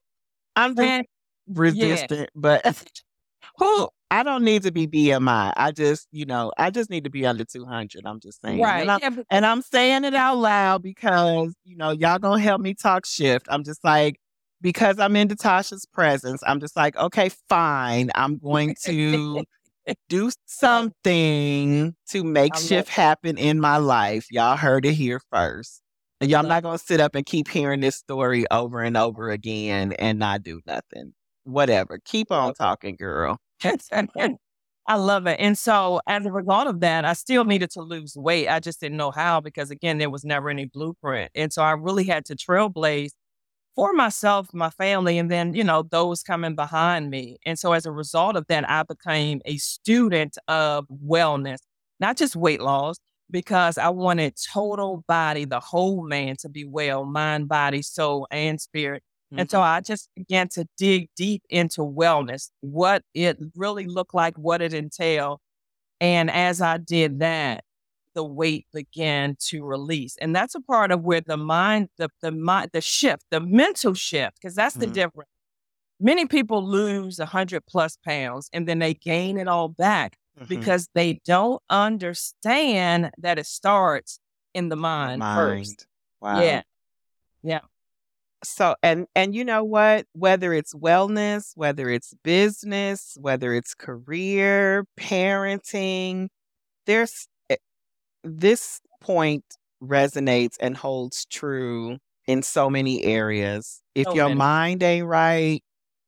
I'm 0.55 0.75
just 0.75 0.81
And 0.81 1.05
resistant, 1.47 2.29
but 2.35 2.65
who 3.57 3.89
I 4.11 4.23
don't 4.23 4.43
need 4.43 4.63
to 4.63 4.71
be 4.71 4.87
BMI. 4.87 5.53
I 5.57 5.71
just, 5.71 6.07
you 6.11 6.25
know, 6.25 6.51
I 6.57 6.69
just 6.69 6.89
need 6.89 7.03
to 7.05 7.09
be 7.09 7.25
under 7.25 7.43
200. 7.43 8.05
I'm 8.05 8.19
just 8.19 8.41
saying. 8.41 8.61
right, 8.61 8.81
And 8.81 8.91
I'm, 8.91 8.99
yeah, 9.01 9.09
but- 9.09 9.25
and 9.29 9.45
I'm 9.45 9.61
saying 9.61 10.05
it 10.05 10.13
out 10.13 10.37
loud 10.37 10.81
because, 10.83 11.53
you 11.63 11.75
know, 11.75 11.91
y'all 11.91 12.19
gonna 12.19 12.41
help 12.41 12.61
me 12.61 12.73
talk 12.73 13.05
shift. 13.05 13.47
I'm 13.49 13.63
just 13.63 13.83
like, 13.83 14.19
because 14.61 14.99
I'm 14.99 15.15
in 15.15 15.27
Datasha's 15.27 15.85
presence, 15.85 16.41
I'm 16.45 16.59
just 16.59 16.75
like, 16.75 16.95
okay, 16.95 17.29
fine. 17.49 18.09
I'm 18.15 18.37
going 18.37 18.75
to 18.85 19.43
do 20.09 20.31
something 20.45 21.95
to 22.09 22.23
make 22.23 22.53
shift 22.67 22.89
happen 22.89 23.37
in 23.37 23.59
my 23.59 23.77
life. 23.77 24.27
Y'all 24.31 24.57
heard 24.57 24.85
it 24.85 24.93
here 24.93 25.19
first. 25.31 25.81
And 26.21 26.31
y'all 26.31 26.43
not 26.43 26.63
gonna 26.63 26.77
sit 26.77 26.99
up 27.01 27.15
and 27.15 27.25
keep 27.25 27.47
hearing 27.49 27.81
this 27.81 27.97
story 27.97 28.45
over 28.51 28.81
and 28.81 28.95
over 28.97 29.29
again 29.31 29.93
and 29.93 30.17
not 30.19 30.43
do 30.43 30.61
nothing. 30.65 31.13
Whatever. 31.43 31.99
Keep 32.05 32.31
on 32.31 32.53
talking, 32.53 32.95
girl. 32.95 33.37
I 34.87 34.95
love 34.97 35.25
it. 35.27 35.39
And 35.39 35.57
so, 35.57 35.99
as 36.07 36.25
a 36.25 36.31
result 36.31 36.67
of 36.67 36.79
that, 36.81 37.05
I 37.05 37.13
still 37.13 37.43
needed 37.45 37.71
to 37.71 37.81
lose 37.81 38.15
weight. 38.15 38.47
I 38.47 38.59
just 38.59 38.79
didn't 38.79 38.97
know 38.97 39.11
how 39.11 39.41
because, 39.41 39.71
again, 39.71 39.97
there 39.97 40.09
was 40.11 40.23
never 40.23 40.49
any 40.49 40.65
blueprint. 40.65 41.31
And 41.35 41.51
so, 41.51 41.63
I 41.63 41.71
really 41.71 42.03
had 42.05 42.25
to 42.25 42.35
trailblaze 42.35 43.11
for 43.75 43.93
myself, 43.93 44.49
my 44.53 44.69
family, 44.69 45.17
and 45.17 45.29
then, 45.31 45.53
you 45.53 45.63
know, 45.63 45.83
those 45.83 46.23
coming 46.23 46.55
behind 46.55 47.09
me. 47.09 47.37
And 47.45 47.59
so 47.59 47.73
as 47.73 47.85
a 47.85 47.91
result 47.91 48.35
of 48.37 48.45
that, 48.47 48.69
I 48.69 48.83
became 48.83 49.41
a 49.45 49.57
student 49.57 50.37
of 50.47 50.85
wellness, 50.89 51.59
not 51.99 52.17
just 52.17 52.35
weight 52.35 52.61
loss, 52.61 52.97
because 53.31 53.77
I 53.77 53.89
wanted 53.89 54.35
total 54.53 55.03
body, 55.07 55.45
the 55.45 55.59
whole 55.59 56.05
man 56.05 56.35
to 56.37 56.49
be 56.49 56.65
well, 56.65 57.05
mind, 57.05 57.47
body, 57.47 57.81
soul, 57.81 58.27
and 58.31 58.59
spirit. 58.59 59.03
Mm-hmm. 59.31 59.41
And 59.41 59.51
so 59.51 59.61
I 59.61 59.81
just 59.81 60.09
began 60.15 60.47
to 60.49 60.65
dig 60.77 61.09
deep 61.15 61.43
into 61.49 61.81
wellness, 61.81 62.49
what 62.61 63.03
it 63.13 63.37
really 63.55 63.85
looked 63.85 64.13
like, 64.13 64.35
what 64.37 64.61
it 64.61 64.73
entailed. 64.73 65.39
And 65.99 66.29
as 66.29 66.61
I 66.61 66.77
did 66.77 67.19
that, 67.19 67.63
the 68.13 68.23
weight 68.23 68.65
began 68.73 69.35
to 69.47 69.63
release. 69.63 70.15
And 70.21 70.35
that's 70.35 70.55
a 70.55 70.61
part 70.61 70.91
of 70.91 71.01
where 71.01 71.21
the 71.21 71.37
mind, 71.37 71.89
the 71.97 72.09
the 72.21 72.31
mind, 72.31 72.69
the 72.73 72.81
shift, 72.81 73.25
the 73.29 73.41
mental 73.41 73.93
shift, 73.93 74.37
because 74.41 74.55
that's 74.55 74.75
the 74.75 74.85
mm-hmm. 74.85 74.93
difference. 74.93 75.29
Many 75.99 76.25
people 76.25 76.65
lose 76.65 77.19
a 77.19 77.25
hundred 77.25 77.65
plus 77.65 77.97
pounds 78.05 78.49
and 78.53 78.67
then 78.67 78.79
they 78.79 78.93
gain 78.93 79.37
it 79.37 79.47
all 79.47 79.69
back 79.69 80.17
mm-hmm. 80.37 80.45
because 80.47 80.89
they 80.93 81.21
don't 81.25 81.61
understand 81.69 83.11
that 83.17 83.39
it 83.39 83.45
starts 83.45 84.19
in 84.53 84.69
the 84.69 84.75
mind, 84.75 85.19
mind. 85.19 85.37
first. 85.37 85.87
Wow. 86.21 86.41
Yeah. 86.41 86.61
Yeah. 87.43 87.59
So 88.43 88.75
and 88.83 89.07
and 89.15 89.33
you 89.33 89.43
know 89.43 89.63
what? 89.63 90.05
Whether 90.13 90.53
it's 90.53 90.73
wellness, 90.73 91.51
whether 91.55 91.89
it's 91.89 92.13
business, 92.23 93.17
whether 93.19 93.53
it's 93.53 93.73
career, 93.73 94.85
parenting, 94.99 96.27
there's 96.85 97.27
eh, 97.49 97.57
this 98.23 98.81
point 99.01 99.43
resonates 99.81 100.55
and 100.59 100.75
holds 100.75 101.25
true 101.25 101.97
in 102.27 102.41
so 102.43 102.69
many 102.69 103.03
areas. 103.03 103.81
If 103.93 104.05
so 104.05 104.15
your 104.15 104.25
many. 104.25 104.37
mind 104.37 104.83
ain't 104.83 105.07
right, 105.07 105.63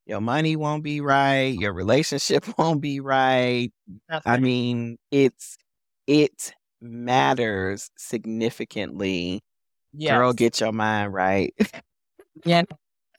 your 0.07 0.21
money 0.21 0.55
won't 0.55 0.83
be 0.83 1.01
right, 1.01 1.53
your 1.53 1.73
relationship 1.73 2.45
won't 2.57 2.81
be 2.81 2.99
right. 3.01 3.71
I 4.25 4.37
mean, 4.37 4.97
it's 5.11 5.57
it 6.07 6.53
matters 6.81 7.91
significantly. 7.97 9.41
Yes. 9.93 10.17
Girl, 10.17 10.33
get 10.33 10.59
your 10.61 10.71
mind 10.71 11.13
right. 11.13 11.53
yeah. 12.45 12.63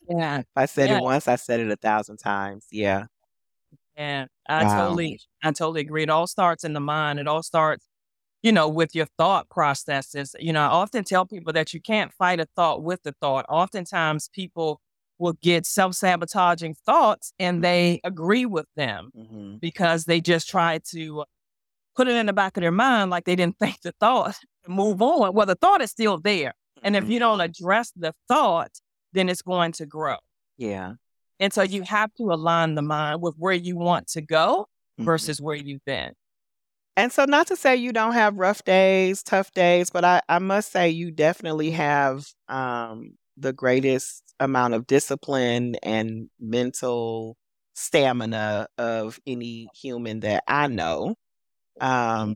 Yeah. 0.09 0.39
If 0.39 0.45
I 0.55 0.65
said 0.65 0.89
yeah. 0.89 0.97
it 0.97 1.03
once, 1.03 1.27
I 1.27 1.35
said 1.35 1.59
it 1.59 1.69
a 1.69 1.75
thousand 1.75 2.17
times. 2.17 2.65
Yeah. 2.71 3.05
Yeah. 3.95 4.25
I 4.47 4.63
wow. 4.63 4.81
totally 4.81 5.19
I 5.43 5.51
totally 5.51 5.81
agree. 5.81 6.03
It 6.03 6.09
all 6.09 6.25
starts 6.25 6.63
in 6.63 6.73
the 6.73 6.79
mind. 6.79 7.19
It 7.19 7.27
all 7.27 7.43
starts, 7.43 7.85
you 8.41 8.51
know, 8.51 8.67
with 8.67 8.95
your 8.95 9.07
thought 9.17 9.47
processes. 9.49 10.35
You 10.39 10.53
know, 10.53 10.61
I 10.61 10.67
often 10.67 11.03
tell 11.03 11.27
people 11.27 11.53
that 11.53 11.71
you 11.71 11.81
can't 11.81 12.11
fight 12.13 12.39
a 12.39 12.47
thought 12.55 12.81
with 12.81 13.03
the 13.03 13.13
thought. 13.21 13.45
Oftentimes 13.47 14.29
people 14.33 14.81
will 15.19 15.33
get 15.41 15.65
self 15.65 15.93
sabotaging 15.93 16.75
thoughts 16.85 17.33
and 17.37 17.63
they 17.63 17.99
agree 18.03 18.45
with 18.45 18.65
them 18.75 19.11
mm-hmm. 19.15 19.57
because 19.57 20.05
they 20.05 20.21
just 20.21 20.49
try 20.49 20.79
to 20.91 21.25
put 21.95 22.07
it 22.07 22.15
in 22.15 22.25
the 22.25 22.33
back 22.33 22.57
of 22.57 22.61
their 22.61 22.71
mind 22.71 23.11
like 23.11 23.25
they 23.25 23.35
didn't 23.35 23.57
think 23.59 23.81
the 23.81 23.93
thought 23.99 24.35
move 24.67 25.01
on. 25.01 25.33
Well, 25.33 25.45
the 25.45 25.55
thought 25.55 25.81
is 25.81 25.91
still 25.91 26.17
there. 26.17 26.53
And 26.81 26.95
if 26.95 27.03
mm-hmm. 27.03 27.11
you 27.11 27.19
don't 27.19 27.41
address 27.41 27.91
the 27.95 28.13
thought, 28.27 28.71
then 29.11 29.27
it's 29.27 29.41
going 29.41 29.73
to 29.73 29.85
grow. 29.85 30.15
Yeah. 30.57 30.93
And 31.39 31.51
so 31.53 31.61
you 31.61 31.83
have 31.83 32.13
to 32.15 32.31
align 32.31 32.75
the 32.75 32.81
mind 32.81 33.21
with 33.21 33.35
where 33.37 33.53
you 33.53 33.77
want 33.77 34.07
to 34.09 34.21
go 34.21 34.67
mm-hmm. 34.97 35.05
versus 35.05 35.41
where 35.41 35.55
you've 35.55 35.83
been. 35.85 36.13
And 36.95 37.13
so, 37.13 37.23
not 37.23 37.47
to 37.47 37.55
say 37.55 37.77
you 37.77 37.93
don't 37.93 38.11
have 38.11 38.35
rough 38.35 38.61
days, 38.65 39.23
tough 39.23 39.53
days, 39.53 39.89
but 39.89 40.03
I, 40.03 40.21
I 40.27 40.39
must 40.39 40.73
say 40.73 40.89
you 40.89 41.11
definitely 41.11 41.71
have 41.71 42.25
um, 42.49 43.13
the 43.39 43.53
greatest 43.53 44.23
amount 44.39 44.73
of 44.73 44.87
discipline 44.87 45.75
and 45.81 46.29
mental 46.39 47.37
stamina 47.73 48.67
of 48.77 49.19
any 49.25 49.69
human 49.73 50.19
that 50.21 50.43
I 50.47 50.67
know. 50.67 51.15
Um, 51.79 52.35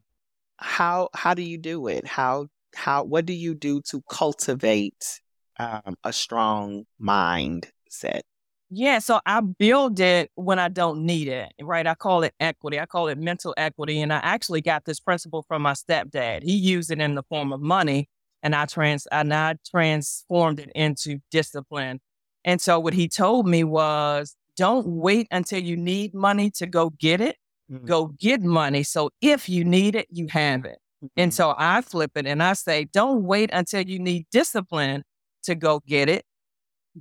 how 0.57 1.09
how 1.13 1.33
do 1.33 1.41
you 1.41 1.57
do 1.57 1.87
it? 1.87 2.07
How 2.07 2.47
how 2.75 3.03
what 3.03 3.25
do 3.25 3.33
you 3.33 3.53
do 3.53 3.81
to 3.89 4.01
cultivate 4.09 5.19
um, 5.59 5.95
a 6.03 6.13
strong 6.13 6.85
mindset? 7.01 8.21
Yeah, 8.75 8.99
so 8.99 9.19
I 9.25 9.41
build 9.41 9.99
it 9.99 10.31
when 10.33 10.57
I 10.57 10.67
don't 10.67 11.05
need 11.05 11.27
it, 11.27 11.53
right? 11.61 11.85
I 11.85 11.93
call 11.93 12.23
it 12.23 12.33
equity. 12.39 12.79
I 12.79 12.87
call 12.87 13.07
it 13.07 13.19
mental 13.19 13.53
equity. 13.55 14.01
And 14.01 14.11
I 14.11 14.17
actually 14.17 14.61
got 14.61 14.85
this 14.85 14.99
principle 14.99 15.43
from 15.47 15.61
my 15.61 15.73
stepdad. 15.73 16.41
He 16.41 16.55
used 16.55 16.89
it 16.89 16.99
in 16.99 17.13
the 17.13 17.21
form 17.23 17.53
of 17.53 17.61
money 17.61 18.09
and 18.43 18.53
I 18.55 18.65
trans 18.65 19.07
and 19.07 19.33
I 19.33 19.55
transformed 19.65 20.59
it 20.59 20.69
into 20.75 21.19
discipline. 21.31 21.99
And 22.45 22.61
so 22.61 22.79
what 22.79 22.93
he 22.93 23.07
told 23.07 23.47
me 23.47 23.63
was 23.63 24.35
don't 24.57 24.85
wait 24.85 25.27
until 25.31 25.59
you 25.59 25.77
need 25.77 26.13
money 26.13 26.51
to 26.51 26.67
go 26.67 26.91
get 26.91 27.21
it. 27.21 27.37
Mm-hmm. 27.71 27.85
Go 27.85 28.07
get 28.19 28.41
money. 28.41 28.83
So 28.83 29.09
if 29.21 29.47
you 29.49 29.63
need 29.63 29.95
it, 29.95 30.07
you 30.11 30.27
have 30.27 30.65
it. 30.65 30.77
Mm-hmm. 31.03 31.07
And 31.17 31.33
so 31.33 31.55
I 31.57 31.81
flip 31.81 32.11
it 32.15 32.27
and 32.27 32.43
I 32.43 32.53
say, 32.53 32.85
don't 32.85 33.23
wait 33.23 33.49
until 33.53 33.81
you 33.81 33.97
need 33.97 34.27
discipline 34.31 35.03
to 35.43 35.55
go 35.55 35.81
get 35.87 36.09
it. 36.09 36.25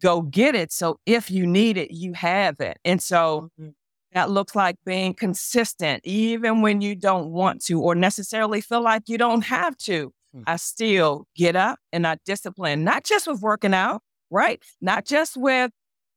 Go 0.00 0.22
get 0.22 0.54
it. 0.54 0.72
So 0.72 0.98
if 1.04 1.30
you 1.30 1.46
need 1.46 1.76
it, 1.76 1.90
you 1.90 2.14
have 2.14 2.60
it. 2.60 2.78
And 2.84 3.02
so 3.02 3.50
mm-hmm. 3.60 3.70
that 4.12 4.30
looks 4.30 4.54
like 4.54 4.76
being 4.86 5.12
consistent, 5.12 6.02
even 6.04 6.62
when 6.62 6.80
you 6.80 6.94
don't 6.94 7.30
want 7.30 7.62
to 7.64 7.82
or 7.82 7.94
necessarily 7.94 8.60
feel 8.60 8.82
like 8.82 9.02
you 9.08 9.18
don't 9.18 9.44
have 9.44 9.76
to. 9.78 10.12
Hmm. 10.32 10.42
I 10.46 10.56
still 10.56 11.26
get 11.36 11.56
up 11.56 11.78
and 11.92 12.06
I 12.06 12.16
discipline, 12.24 12.84
not 12.84 13.04
just 13.04 13.26
with 13.26 13.40
working 13.40 13.74
out, 13.74 14.02
right? 14.30 14.62
Not 14.80 15.04
just 15.06 15.36
with 15.36 15.70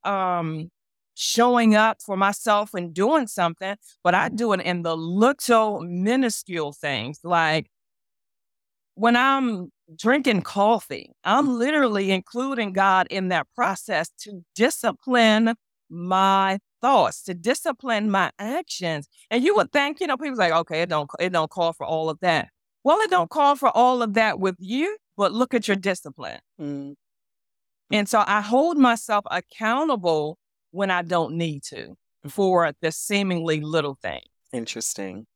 um, 0.04 0.70
showing 1.14 1.74
up 1.74 1.98
for 2.02 2.16
myself 2.16 2.74
and 2.74 2.94
doing 2.94 3.26
something, 3.26 3.76
but 4.04 4.14
I 4.14 4.28
do 4.28 4.52
it 4.52 4.60
in 4.60 4.82
the 4.82 4.96
little 4.96 5.80
minuscule 5.80 6.72
things. 6.72 7.20
Like 7.24 7.66
when 8.94 9.16
I'm 9.16 9.70
drinking 9.94 10.42
coffee, 10.42 11.12
I'm 11.24 11.48
literally 11.58 12.10
including 12.10 12.72
God 12.72 13.06
in 13.10 13.28
that 13.28 13.46
process 13.54 14.10
to 14.20 14.42
discipline 14.54 15.54
my 15.88 16.58
thoughts, 16.80 17.22
to 17.24 17.34
discipline 17.34 18.10
my 18.10 18.30
actions. 18.38 19.08
And 19.30 19.44
you 19.44 19.54
would 19.56 19.72
think, 19.72 20.00
you 20.00 20.06
know, 20.06 20.16
people's 20.16 20.38
like, 20.38 20.52
okay, 20.52 20.82
it 20.82 20.88
don't 20.88 21.10
it 21.20 21.32
don't 21.32 21.50
call 21.50 21.72
for 21.72 21.86
all 21.86 22.10
of 22.10 22.18
that. 22.20 22.48
Well, 22.86 23.00
it 23.00 23.10
don't 23.10 23.28
call 23.28 23.56
for 23.56 23.68
all 23.76 24.00
of 24.00 24.14
that 24.14 24.38
with 24.38 24.54
you, 24.60 24.96
but 25.16 25.32
look 25.32 25.54
at 25.54 25.66
your 25.66 25.76
discipline. 25.76 26.38
Mm. 26.60 26.94
And 27.90 28.08
so 28.08 28.22
I 28.24 28.40
hold 28.40 28.78
myself 28.78 29.24
accountable 29.28 30.38
when 30.70 30.92
I 30.92 31.02
don't 31.02 31.34
need 31.34 31.64
to 31.70 31.96
for 32.28 32.70
the 32.80 32.92
seemingly 32.92 33.60
little 33.60 33.98
thing. 34.00 34.20
Interesting. 34.52 35.26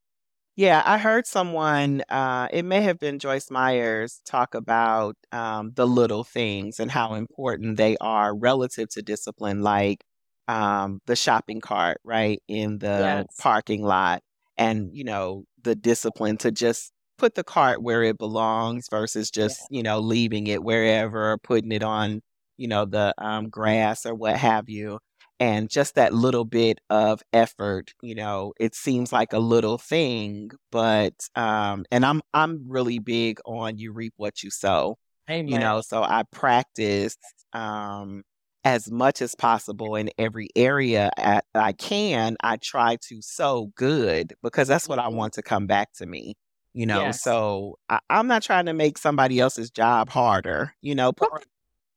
Yeah, 0.55 0.81
I 0.87 0.99
heard 0.99 1.27
someone, 1.27 2.05
uh, 2.09 2.47
it 2.53 2.65
may 2.65 2.83
have 2.83 3.01
been 3.01 3.19
Joyce 3.19 3.51
Meyers, 3.51 4.21
talk 4.25 4.55
about 4.55 5.17
um, 5.33 5.73
the 5.75 5.89
little 5.89 6.23
things 6.23 6.79
and 6.79 6.89
how 6.89 7.15
important 7.15 7.79
they 7.79 7.97
are 8.01 8.33
relative 8.33 8.91
to 8.91 9.03
discipline, 9.03 9.61
like 9.61 10.05
um, 10.47 11.01
the 11.07 11.17
shopping 11.17 11.61
cart, 11.61 12.01
right, 12.05 12.41
in 12.47 12.79
the 12.79 12.87
yes. 12.87 13.27
parking 13.41 13.83
lot, 13.83 14.23
and, 14.57 14.91
you 14.93 15.03
know, 15.03 15.47
the 15.63 15.75
discipline 15.75 16.37
to 16.37 16.53
just 16.53 16.93
put 17.21 17.35
the 17.35 17.45
cart 17.45 17.83
where 17.83 18.03
it 18.03 18.19
belongs 18.19 18.89
versus 18.91 19.31
just, 19.31 19.61
yeah. 19.71 19.77
you 19.77 19.83
know, 19.83 20.01
leaving 20.01 20.47
it 20.47 20.65
wherever 20.65 21.33
or 21.33 21.39
putting 21.39 21.71
it 21.71 21.83
on, 21.83 22.23
you 22.57 22.67
know, 22.67 22.87
the 22.87 23.15
um, 23.19 23.51
grass 23.51 24.07
or 24.07 24.15
what 24.15 24.37
have 24.37 24.69
you. 24.69 24.99
And 25.39 25.71
just 25.71 25.95
that 25.95 26.13
little 26.13 26.45
bit 26.45 26.81
of 26.91 27.23
effort, 27.33 27.93
you 28.03 28.15
know, 28.15 28.53
it 28.59 28.75
seems 28.75 29.13
like 29.13 29.33
a 29.33 29.39
little 29.39 29.79
thing, 29.79 30.51
but 30.73 31.15
um, 31.35 31.85
and 31.91 32.05
I'm 32.05 32.21
I'm 32.35 32.65
really 32.69 32.99
big 32.99 33.41
on 33.47 33.79
you 33.79 33.93
reap 33.93 34.13
what 34.17 34.43
you 34.43 34.51
sow. 34.51 34.99
Amen. 35.31 35.49
You 35.49 35.59
know, 35.59 35.81
so 35.81 36.03
I 36.03 36.25
practice 36.31 37.17
um 37.53 38.23
as 38.65 38.91
much 38.91 39.23
as 39.23 39.35
possible 39.35 39.95
in 39.95 40.11
every 40.19 40.49
area 40.55 41.11
at, 41.17 41.47
I 41.55 41.73
can. 41.73 42.37
I 42.43 42.59
try 42.59 42.99
to 43.09 43.23
sow 43.23 43.73
good 43.75 44.35
because 44.43 44.69
that's 44.69 44.87
what 44.89 44.99
I 44.99 45.07
mm-hmm. 45.07 45.17
want 45.17 45.33
to 45.35 45.43
come 45.43 45.67
back 45.67 45.93
to 45.95 46.07
me 46.07 46.35
you 46.73 46.87
know 46.87 47.01
yes. 47.01 47.23
so 47.23 47.79
I, 47.89 48.01
am 48.09 48.27
not 48.27 48.43
trying 48.43 48.67
to 48.67 48.73
make 48.73 48.99
somebody 48.99 49.41
else's 49.41 49.71
job 49.71 50.09
harder 50.09 50.75
you 50.83 50.95
know 50.95 51.13
put 51.13 51.31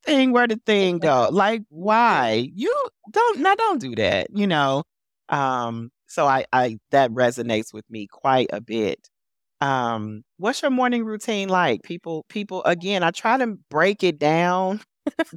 thing 0.04 0.32
where 0.32 0.46
the 0.46 0.60
thing 0.66 0.98
go 0.98 1.28
like 1.30 1.62
why 1.68 2.48
you 2.54 2.74
don't 3.10 3.40
now 3.40 3.54
don't 3.54 3.80
do 3.80 3.94
that 3.94 4.28
you 4.32 4.46
know 4.46 4.84
um 5.30 5.90
so 6.06 6.26
i 6.26 6.44
i 6.52 6.78
that 6.90 7.10
resonates 7.10 7.72
with 7.72 7.88
me 7.90 8.06
quite 8.06 8.48
a 8.52 8.60
bit 8.60 9.08
um 9.60 10.22
what's 10.36 10.60
your 10.60 10.70
morning 10.70 11.04
routine 11.04 11.48
like 11.48 11.82
people 11.82 12.26
people 12.28 12.62
again 12.64 13.02
i 13.02 13.10
try 13.10 13.38
to 13.38 13.56
break 13.70 14.02
it 14.02 14.18
down 14.18 14.80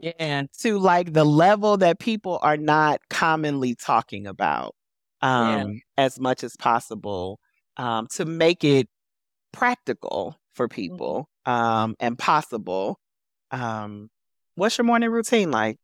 yeah. 0.01 0.43
to 0.59 0.77
like 0.79 1.13
the 1.13 1.23
level 1.23 1.77
that 1.77 1.99
people 1.99 2.39
are 2.41 2.57
not 2.57 2.99
commonly 3.09 3.73
talking 3.75 4.27
about 4.27 4.75
um 5.21 5.71
yeah. 5.71 5.79
as 5.97 6.19
much 6.19 6.43
as 6.43 6.57
possible 6.57 7.39
um 7.77 8.07
to 8.07 8.25
make 8.25 8.63
it 8.65 8.89
practical 9.57 10.37
for 10.53 10.67
mm-hmm. 10.67 10.75
people 10.75 11.29
um, 11.45 11.95
and 11.99 12.17
possible. 12.17 12.99
Um, 13.51 14.09
what's 14.55 14.77
your 14.77 14.85
morning 14.85 15.09
routine 15.09 15.51
like? 15.51 15.77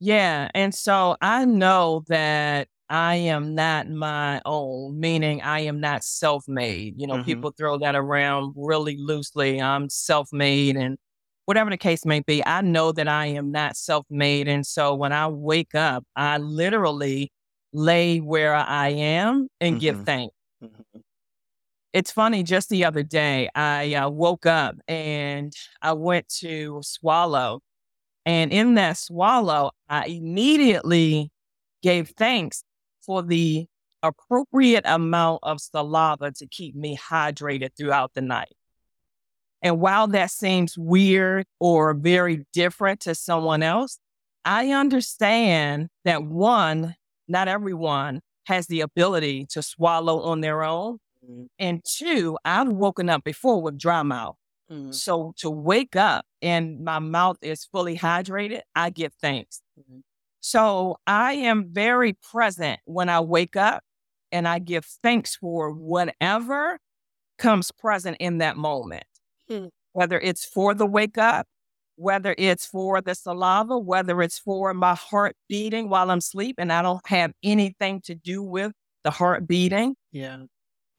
Yeah. 0.00 0.50
And 0.54 0.74
so 0.74 1.16
I 1.20 1.44
know 1.44 2.04
that 2.08 2.68
I 2.90 3.16
am 3.16 3.54
not 3.54 3.88
my 3.88 4.42
own, 4.44 5.00
meaning 5.00 5.40
I 5.40 5.60
am 5.60 5.80
not 5.80 6.04
self 6.04 6.46
made. 6.46 6.94
You 7.00 7.06
know, 7.06 7.18
Mhm. 7.18 7.24
people 7.24 7.52
throw 7.56 7.78
that 7.78 7.94
around 7.94 8.54
really 8.56 8.96
loosely. 8.98 9.60
I'm 9.60 9.88
self 9.88 10.28
made 10.32 10.76
and 10.76 10.98
whatever 11.46 11.70
the 11.70 11.78
case 11.78 12.04
may 12.04 12.20
be. 12.20 12.44
I 12.44 12.60
know 12.60 12.92
that 12.92 13.08
I 13.08 13.26
am 13.26 13.50
not 13.50 13.76
self 13.76 14.04
made. 14.10 14.48
And 14.48 14.66
so 14.66 14.94
when 14.94 15.12
I 15.12 15.28
wake 15.28 15.74
up, 15.74 16.04
I 16.16 16.38
literally 16.38 17.32
lay 17.72 18.18
where 18.18 18.54
I 18.54 18.88
am 18.88 19.48
and 19.60 19.80
give 19.80 19.96
Mhm. 19.96 20.04
thanks. 20.06 20.34
Mhm. 20.62 21.03
It's 21.94 22.10
funny, 22.10 22.42
just 22.42 22.70
the 22.70 22.84
other 22.84 23.04
day, 23.04 23.48
I 23.54 23.94
uh, 23.94 24.10
woke 24.10 24.46
up 24.46 24.74
and 24.88 25.54
I 25.80 25.92
went 25.92 26.28
to 26.40 26.80
swallow. 26.82 27.60
And 28.26 28.52
in 28.52 28.74
that 28.74 28.96
swallow, 28.96 29.70
I 29.88 30.06
immediately 30.06 31.30
gave 31.84 32.08
thanks 32.16 32.64
for 33.00 33.22
the 33.22 33.66
appropriate 34.02 34.82
amount 34.86 35.38
of 35.44 35.60
saliva 35.60 36.32
to 36.32 36.46
keep 36.48 36.74
me 36.74 36.98
hydrated 36.98 37.70
throughout 37.78 38.12
the 38.14 38.22
night. 38.22 38.56
And 39.62 39.80
while 39.80 40.08
that 40.08 40.32
seems 40.32 40.76
weird 40.76 41.46
or 41.60 41.94
very 41.94 42.44
different 42.52 43.02
to 43.02 43.14
someone 43.14 43.62
else, 43.62 44.00
I 44.44 44.70
understand 44.70 45.90
that 46.04 46.24
one, 46.24 46.96
not 47.28 47.46
everyone 47.46 48.20
has 48.46 48.66
the 48.66 48.80
ability 48.80 49.46
to 49.50 49.62
swallow 49.62 50.22
on 50.22 50.40
their 50.40 50.64
own. 50.64 50.98
Mhm. 51.24 51.48
And 51.58 51.84
two, 51.84 52.38
I've 52.44 52.68
woken 52.68 53.08
up 53.10 53.24
before 53.24 53.62
with 53.62 53.78
dry 53.78 54.02
mouth. 54.02 54.36
Mhm. 54.68 54.90
So 54.90 55.34
to 55.38 55.50
wake 55.50 55.96
up 55.96 56.26
and 56.42 56.80
my 56.84 56.98
mouth 57.00 57.38
is 57.42 57.64
fully 57.66 57.96
hydrated, 57.98 58.62
I 58.74 58.90
give 58.90 59.14
thanks. 59.14 59.62
Mhm. 59.76 60.02
So 60.40 60.98
I 61.06 61.34
am 61.34 61.72
very 61.72 62.14
present 62.14 62.80
when 62.84 63.08
I 63.08 63.20
wake 63.20 63.56
up 63.56 63.82
and 64.32 64.46
I 64.48 64.58
give 64.58 64.84
thanks 65.02 65.36
for 65.36 65.70
whatever 65.72 66.78
comes 67.38 67.72
present 67.72 68.16
in 68.20 68.38
that 68.38 68.56
moment. 68.56 69.04
Hmm. 69.48 69.66
Whether 69.92 70.20
it's 70.20 70.44
for 70.44 70.74
the 70.74 70.86
wake 70.86 71.18
up, 71.18 71.46
whether 71.96 72.34
it's 72.38 72.66
for 72.66 73.00
the 73.02 73.14
saliva, 73.14 73.78
whether 73.78 74.22
it's 74.22 74.38
for 74.38 74.74
my 74.74 74.94
heart 74.94 75.36
beating 75.48 75.88
while 75.88 76.10
I'm 76.10 76.18
asleep 76.18 76.56
and 76.58 76.72
I 76.72 76.82
don't 76.82 77.06
have 77.08 77.32
anything 77.42 78.00
to 78.02 78.14
do 78.14 78.42
with 78.42 78.72
the 79.04 79.10
heart 79.12 79.46
beating, 79.46 79.96
Yeah. 80.12 80.46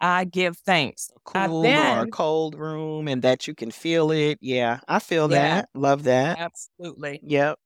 I 0.01 0.25
give 0.25 0.57
thanks. 0.57 1.09
Cool 1.23 1.65
or 1.65 2.01
a 2.01 2.07
cold 2.07 2.55
room 2.55 3.07
and 3.07 3.21
that 3.21 3.47
you 3.47 3.55
can 3.55 3.71
feel 3.71 4.11
it. 4.11 4.37
Yeah. 4.41 4.79
I 4.87 4.99
feel 4.99 5.31
Yeah. 5.31 5.61
that. 5.61 5.69
Love 5.73 6.03
that. 6.03 6.37
Absolutely. 6.37 7.19
Yep. 7.23 7.57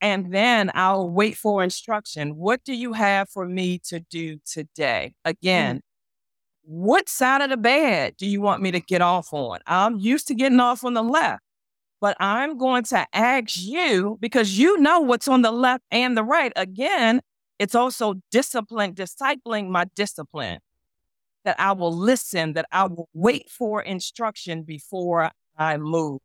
And 0.00 0.34
then 0.34 0.70
I'll 0.74 1.08
wait 1.08 1.36
for 1.36 1.62
instruction. 1.62 2.36
What 2.36 2.64
do 2.64 2.74
you 2.74 2.92
have 2.94 3.28
for 3.28 3.46
me 3.46 3.78
to 3.86 4.00
do 4.00 4.38
today? 4.44 5.14
Mm. 5.24 5.30
Again, 5.30 5.80
what 6.64 7.08
side 7.08 7.40
of 7.40 7.50
the 7.50 7.56
bed 7.56 8.14
do 8.16 8.26
you 8.26 8.40
want 8.40 8.62
me 8.62 8.70
to 8.70 8.80
get 8.80 9.02
off 9.02 9.32
on? 9.32 9.60
I'm 9.66 9.98
used 9.98 10.28
to 10.28 10.34
getting 10.34 10.60
off 10.60 10.84
on 10.84 10.94
the 10.94 11.02
left, 11.02 11.42
but 12.00 12.16
I'm 12.20 12.56
going 12.58 12.84
to 12.84 13.06
ask 13.12 13.60
you 13.60 14.18
because 14.20 14.58
you 14.58 14.78
know 14.78 15.00
what's 15.00 15.28
on 15.28 15.42
the 15.42 15.52
left 15.52 15.84
and 15.90 16.16
the 16.16 16.24
right. 16.24 16.52
Again, 16.56 17.20
it's 17.58 17.74
also 17.74 18.14
discipline, 18.30 18.94
discipling 18.94 19.68
my 19.68 19.84
discipline 19.94 20.58
that 21.44 21.56
I 21.58 21.72
will 21.72 21.96
listen, 21.96 22.52
that 22.54 22.66
I 22.72 22.86
will 22.86 23.08
wait 23.14 23.50
for 23.50 23.82
instruction 23.82 24.62
before 24.62 25.30
I 25.56 25.76
move. 25.76 26.20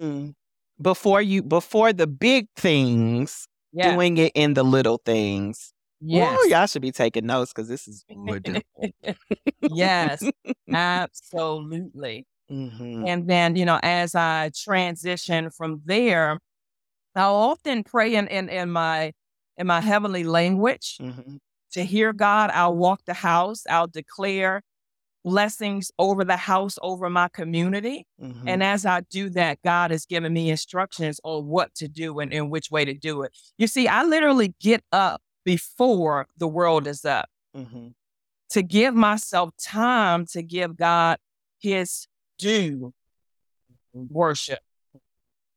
Mm. 0.00 0.34
Before 0.80 1.22
you, 1.22 1.42
before 1.42 1.92
the 1.92 2.06
big 2.06 2.48
things, 2.56 3.46
Yeah. 3.72 3.92
doing 3.94 4.16
it 4.18 4.32
in 4.34 4.54
the 4.54 4.62
little 4.62 5.00
things. 5.04 5.72
Yes. 6.00 6.38
Ooh, 6.44 6.48
y'all 6.48 6.66
should 6.66 6.82
be 6.82 6.92
taking 6.92 7.26
notes 7.26 7.52
because 7.52 7.68
this 7.68 7.88
is 7.88 8.04
wonderful. 8.10 8.62
yes, 9.62 10.22
absolutely. 10.70 12.26
Mhm. 12.48 13.08
And 13.08 13.28
then, 13.28 13.56
you 13.56 13.64
know, 13.64 13.80
as 13.82 14.14
I 14.14 14.52
transition 14.54 15.50
from 15.50 15.82
there, 15.84 16.38
I'll 17.16 17.34
often 17.34 17.82
pray 17.82 18.14
in, 18.14 18.28
in, 18.28 18.48
in 18.48 18.70
my 18.70 19.12
in 19.56 19.66
my 19.66 19.80
heavenly 19.80 20.22
language 20.22 20.98
Mhm. 21.00 21.38
To 21.72 21.84
hear 21.84 22.12
God. 22.12 22.50
I'll 22.52 22.76
walk 22.76 23.00
the 23.06 23.14
house. 23.14 23.64
I'll 23.68 23.86
declare 23.86 24.62
blessings 25.24 25.90
over 25.98 26.24
the 26.24 26.36
house, 26.36 26.78
over 26.82 27.10
my 27.10 27.28
community. 27.28 28.06
Mhm. 28.22 28.44
And 28.46 28.62
as 28.62 28.86
I 28.86 29.00
do 29.00 29.28
that, 29.30 29.60
God 29.62 29.90
has 29.90 30.06
given 30.06 30.32
me 30.32 30.50
instructions 30.50 31.20
on 31.24 31.46
what 31.46 31.74
to 31.76 31.88
do 31.88 32.20
and, 32.20 32.32
in 32.32 32.48
which 32.48 32.70
way 32.70 32.84
to 32.84 32.94
do 32.94 33.22
it. 33.22 33.36
You 33.58 33.66
see, 33.66 33.88
I 33.88 34.04
literally 34.04 34.54
get 34.60 34.84
up 34.92 35.20
before 35.44 36.28
the 36.36 36.46
world 36.48 36.86
is 36.86 37.04
up 37.04 37.28
Mhm. 37.56 37.94
to 38.50 38.62
give 38.62 38.94
myself 38.94 39.50
time 39.60 40.26
to 40.26 40.42
give 40.42 40.76
God 40.76 41.18
his 41.58 42.06
due 42.38 42.94
worship. 43.92 44.60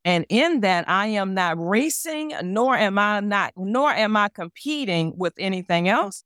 And 0.06 0.26
in 0.30 0.62
that, 0.62 0.88
I 0.90 1.08
am 1.08 1.34
not 1.34 1.56
racing, 1.60 2.34
nor 2.44 2.76
am 2.76 2.98
I 2.98 3.20
not, 3.20 3.54
nor 3.58 3.90
am 3.92 4.16
I 4.16 4.30
competing 4.30 5.14
with 5.18 5.34
anything 5.38 5.88
else 5.90 6.24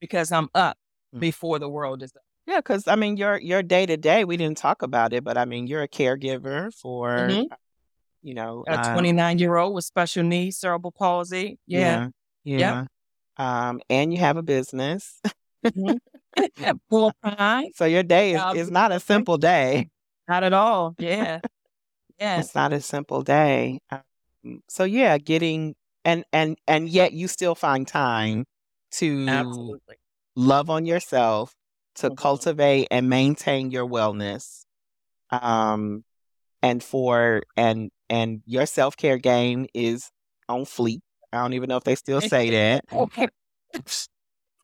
because 0.00 0.30
I'm 0.32 0.48
up 0.54 0.76
Mm. 1.14 1.20
before 1.20 1.58
the 1.58 1.68
world 1.70 2.02
is 2.02 2.14
up. 2.14 2.22
Yeah, 2.46 2.58
because 2.58 2.86
I 2.86 2.94
mean, 2.94 3.16
your 3.16 3.38
your 3.40 3.62
day 3.62 3.86
to 3.86 3.96
day, 3.96 4.24
we 4.24 4.36
didn't 4.36 4.58
talk 4.58 4.82
about 4.82 5.12
it, 5.14 5.24
but 5.24 5.38
I 5.38 5.46
mean, 5.46 5.66
you're 5.66 5.82
a 5.82 5.88
caregiver 5.88 6.70
for, 6.74 7.08
Mhm. 7.28 7.46
you 8.22 8.34
know, 8.34 8.64
A 8.68 8.72
uh, 8.78 8.92
29 8.92 9.38
year 9.38 9.56
old 9.56 9.74
with 9.74 9.84
special 9.86 10.22
needs, 10.22 10.58
cerebral 10.58 10.92
palsy. 10.92 11.58
Yeah. 11.66 12.08
yeah, 12.44 12.58
yeah. 13.38 13.68
Um, 13.68 13.80
and 13.88 14.12
you 14.12 14.20
have 14.20 14.36
a 14.36 14.42
business, 14.42 15.20
Full 16.90 17.12
time. 17.24 17.66
so 17.74 17.84
your 17.84 18.02
day 18.02 18.34
is, 18.34 18.42
is 18.66 18.70
not 18.70 18.92
a 18.92 19.00
simple 19.00 19.38
day. 19.38 19.88
Not 20.28 20.44
at 20.44 20.52
all. 20.52 20.94
Yeah. 20.98 21.40
It's 22.20 22.54
not 22.54 22.72
a 22.72 22.80
simple 22.80 23.22
day. 23.22 23.80
Um, 23.90 24.62
so 24.68 24.84
yeah, 24.84 25.18
getting 25.18 25.74
and 26.04 26.24
and 26.32 26.56
and 26.66 26.88
yet 26.88 27.12
you 27.12 27.28
still 27.28 27.54
find 27.54 27.86
time 27.86 28.44
to 28.92 29.28
Absolutely. 29.28 29.96
love 30.36 30.70
on 30.70 30.86
yourself, 30.86 31.54
to 31.96 32.10
Mhm. 32.10 32.16
cultivate 32.16 32.88
and 32.90 33.08
maintain 33.08 33.70
your 33.70 33.86
wellness. 33.86 34.64
Um 35.30 36.04
and 36.62 36.82
for 36.82 37.42
and 37.56 37.90
and 38.10 38.42
your 38.46 38.66
self-care 38.66 39.18
game 39.18 39.66
is 39.74 40.10
on 40.48 40.62
fleek. 40.64 41.00
I 41.32 41.38
don't 41.42 41.54
even 41.54 41.68
know 41.68 41.76
if 41.78 41.84
they 41.84 41.96
still 41.96 42.20
say 42.22 42.50
that. 42.50 42.84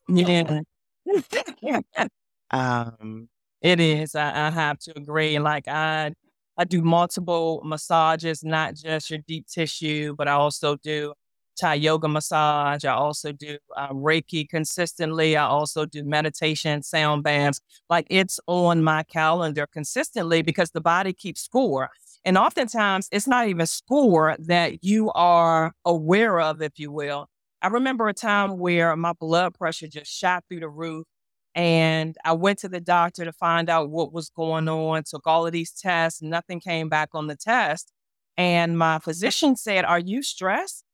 Yeah. 0.09 1.81
Um 2.51 3.29
It 3.63 3.81
is. 3.81 4.15
I, 4.15 4.49
I 4.49 4.51
have 4.51 4.79
to 4.81 4.97
agree. 4.97 5.39
Like 5.39 5.69
I, 5.69 6.13
I 6.57 6.65
do 6.65 6.83
multiple 6.83 7.63
massages, 7.65 8.45
not 8.45 8.75
just 8.75 9.11
your 9.11 9.19
deep 9.27 9.47
tissue, 9.47 10.15
but 10.17 10.29
I 10.29 10.33
also 10.33 10.77
do 10.77 11.15
Thai 11.57 11.75
yoga 11.75 12.09
massage. 12.09 12.85
I 12.85 12.93
also 12.93 13.33
do 13.33 13.59
uh, 13.77 13.91
Reiki 13.91 14.49
consistently. 14.49 15.37
I 15.37 15.45
also 15.45 15.87
do 15.87 16.05
meditation, 16.05 16.83
sound 16.83 17.23
baths. 17.23 17.61
Like 17.89 18.07
it's 18.11 18.41
on 18.47 18.83
my 18.83 19.03
calendar 19.05 19.67
consistently 19.73 20.43
because 20.43 20.71
the 20.71 20.81
body 20.81 21.13
keeps 21.13 21.43
score. 21.43 21.91
And 22.25 22.39
oftentimes 22.39 23.09
it's 23.13 23.27
not 23.27 23.49
even 23.49 23.67
score 23.67 24.37
that 24.39 24.83
you 24.83 25.11
are 25.13 25.73
aware 25.85 26.41
of, 26.41 26.63
if 26.63 26.79
you 26.79 26.91
will. 26.91 27.27
I 27.63 27.69
remember 27.69 28.09
a 28.09 28.15
time 28.15 28.59
where 28.59 28.95
my 28.97 29.13
blood 29.13 29.55
pressure 29.55 29.89
just 29.89 30.11
shot 30.13 30.45
through 30.49 30.61
the 30.61 30.69
roof. 30.69 31.07
And 31.55 32.17
I 32.25 32.33
went 32.33 32.59
to 32.61 32.69
the 32.69 32.81
doctor 32.81 33.25
to 33.25 33.33
find 33.33 33.71
out 33.71 33.91
what 33.91 34.13
was 34.13 34.29
going 34.29 34.69
on, 34.69 35.05
took 35.05 35.27
all 35.27 35.47
of 35.47 35.53
these 35.53 35.71
tests, 35.71 36.21
nothing 36.21 36.59
came 36.61 36.89
back 36.89 37.11
on 37.15 37.29
the 37.29 37.37
test. 37.37 37.93
And 38.37 38.77
my 38.77 38.99
physician 38.99 39.57
said, 39.57 39.85
Are 39.85 39.99
you 39.99 40.23
stressed? 40.23 40.85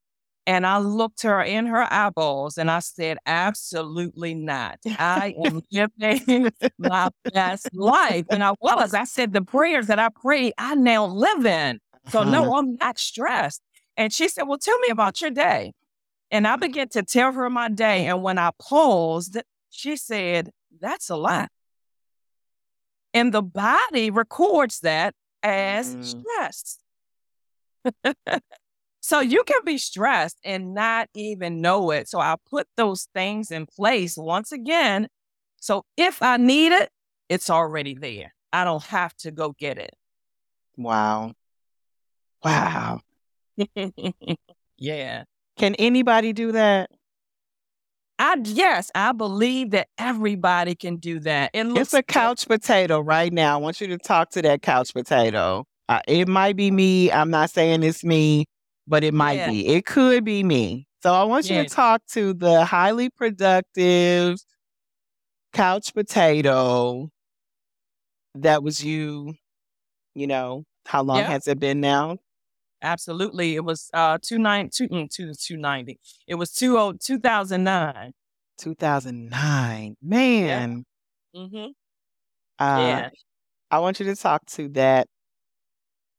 And 0.46 0.66
I 0.66 0.78
looked 0.78 1.22
her 1.22 1.42
in 1.42 1.66
her 1.66 1.86
eyeballs 1.92 2.58
and 2.58 2.70
I 2.70 2.80
said, 2.80 3.18
Absolutely 3.24 4.34
not. 4.34 4.78
I 4.86 5.34
am 5.44 5.62
living 5.72 6.50
my 6.78 7.08
best 7.32 7.68
life. 7.74 8.26
And 8.30 8.42
I 8.42 8.52
was. 8.60 8.92
I 8.92 9.04
said, 9.04 9.32
The 9.32 9.42
prayers 9.42 9.86
that 9.86 9.98
I 9.98 10.08
prayed, 10.08 10.52
I 10.58 10.74
now 10.74 11.06
live 11.06 11.46
in. 11.46 11.78
So, 12.08 12.22
no, 12.24 12.54
I'm 12.56 12.76
not 12.76 12.98
stressed. 12.98 13.62
And 13.96 14.12
she 14.12 14.28
said, 14.28 14.42
Well, 14.42 14.58
tell 14.58 14.78
me 14.80 14.88
about 14.88 15.20
your 15.20 15.30
day. 15.30 15.72
And 16.30 16.46
I 16.46 16.56
began 16.56 16.88
to 16.90 17.02
tell 17.02 17.32
her 17.32 17.48
my 17.48 17.68
day. 17.68 18.06
And 18.06 18.22
when 18.22 18.38
I 18.38 18.50
paused, 18.60 19.38
she 19.70 19.96
said, 19.96 20.50
That's 20.80 21.10
a 21.10 21.16
lot. 21.16 21.50
And 23.12 23.34
the 23.34 23.42
body 23.42 24.10
records 24.10 24.80
that 24.80 25.14
as 25.42 25.96
Mhm. 25.96 26.04
stress. 26.04 26.78
so 29.00 29.20
you 29.20 29.42
can 29.44 29.64
be 29.64 29.78
stressed 29.78 30.38
and 30.44 30.74
not 30.74 31.08
even 31.14 31.60
know 31.60 31.90
it. 31.90 32.08
So 32.08 32.20
I 32.20 32.36
put 32.48 32.68
those 32.76 33.08
things 33.14 33.50
in 33.50 33.66
place 33.66 34.16
once 34.16 34.52
again. 34.52 35.08
So 35.60 35.84
if 35.96 36.22
I 36.22 36.36
need 36.36 36.72
it, 36.72 36.90
it's 37.28 37.50
already 37.50 37.94
there. 37.94 38.34
I 38.52 38.64
don't 38.64 38.82
have 38.84 39.14
to 39.18 39.30
go 39.30 39.52
get 39.52 39.78
it. 39.78 39.94
Wow. 40.76 41.32
Wow. 42.44 43.00
yeah. 44.78 45.24
Can 45.56 45.74
anybody 45.76 46.32
do 46.32 46.52
that? 46.52 46.90
I 48.20 48.36
yes, 48.44 48.90
I 48.94 49.12
believe 49.12 49.70
that 49.70 49.88
everybody 49.96 50.74
can 50.74 50.96
do 50.96 51.20
that. 51.20 51.52
It 51.54 51.66
It's 51.74 51.94
a 51.94 52.02
couch 52.02 52.46
potato 52.46 53.00
right 53.00 53.32
now. 53.32 53.54
I 53.54 53.56
want 53.56 53.80
you 53.80 53.86
to 53.86 53.96
talk 53.98 54.28
to 54.32 54.42
that 54.42 54.60
couch 54.60 54.92
potato. 54.92 55.64
Uh, 55.88 56.00
it 56.06 56.28
might 56.28 56.54
be 56.54 56.70
me. 56.70 57.10
I'm 57.10 57.30
not 57.30 57.48
saying 57.48 57.82
it's 57.82 58.04
me, 58.04 58.44
but 58.86 59.02
it 59.04 59.14
might 59.14 59.38
Yeah. 59.38 59.50
be. 59.50 59.66
It 59.66 59.86
could 59.86 60.22
be 60.22 60.44
me. 60.44 60.86
So 61.02 61.14
I 61.14 61.24
want 61.24 61.48
you 61.48 61.56
Yeah. 61.56 61.62
to 61.62 61.68
talk 61.70 62.02
to 62.12 62.34
the 62.34 62.66
highly 62.66 63.08
productive 63.08 64.38
couch 65.54 65.94
potato 65.94 67.08
that 68.34 68.62
was 68.62 68.84
you, 68.84 69.34
you 70.14 70.26
know, 70.26 70.64
how 70.84 71.02
long 71.02 71.16
Yeah. 71.18 71.28
has 71.28 71.48
it 71.48 71.58
been 71.58 71.80
now? 71.80 72.18
Absolutely. 72.82 73.54
It 73.56 73.64
was 73.64 73.90
uh 73.94 74.18
two 74.22 74.38
nine 74.38 74.70
two 74.72 74.88
mm, 74.88 75.08
two 75.10 75.32
two 75.34 75.56
ninety. 75.56 75.98
It 76.26 76.34
was 76.36 76.52
two 76.52 76.78
oh 76.78 76.92
two 76.92 77.18
thousand 77.18 77.64
nine. 77.64 78.12
2009. 78.58 79.30
2009. 79.30 79.96
Man. 80.02 80.84
Mm-hmm. 81.34 81.56
Uh, 82.58 82.80
yeah. 82.86 83.08
I 83.70 83.78
want 83.78 84.00
you 84.00 84.06
to 84.06 84.16
talk 84.16 84.44
to 84.46 84.68
that 84.70 85.06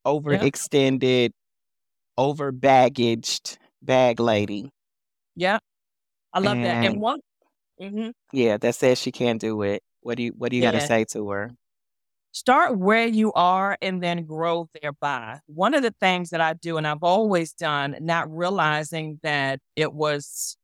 overextended, 0.06 1.32
over 2.18 2.52
baggaged 2.52 3.58
bag 3.82 4.20
lady. 4.20 4.70
Yeah. 5.36 5.60
I 6.34 6.40
love 6.40 6.58
that. 6.58 6.66
And- 6.66 6.86
And 6.86 7.02
one 7.02 7.20
hmm 7.80 8.10
Yeah, 8.32 8.58
that 8.58 8.76
says 8.76 9.00
she 9.00 9.12
can't 9.12 9.40
do 9.42 9.62
it. 9.64 9.84
What 10.02 10.18
do 10.18 10.24
you 10.24 10.32
what 10.38 10.50
do 10.52 10.58
you 10.58 10.62
got 10.64 10.72
to 10.72 10.88
say 10.88 11.06
to 11.12 11.30
her? 11.30 11.52
Start 12.32 12.78
where 12.78 13.08
you 13.08 13.32
are 13.34 13.78
and 13.82 14.02
then 14.02 14.26
grow 14.26 14.68
thereby. 14.82 15.40
One 15.48 15.74
of 15.74 15.84
the 15.84 15.94
things 16.00 16.30
that 16.30 16.42
I 16.42 16.54
do, 16.54 16.78
and 16.78 16.88
I've 16.88 17.04
always 17.04 17.54
done, 17.54 17.96
not 18.00 18.34
realizing 18.34 19.20
that 19.24 19.60
it 19.76 19.94
was 19.94 20.58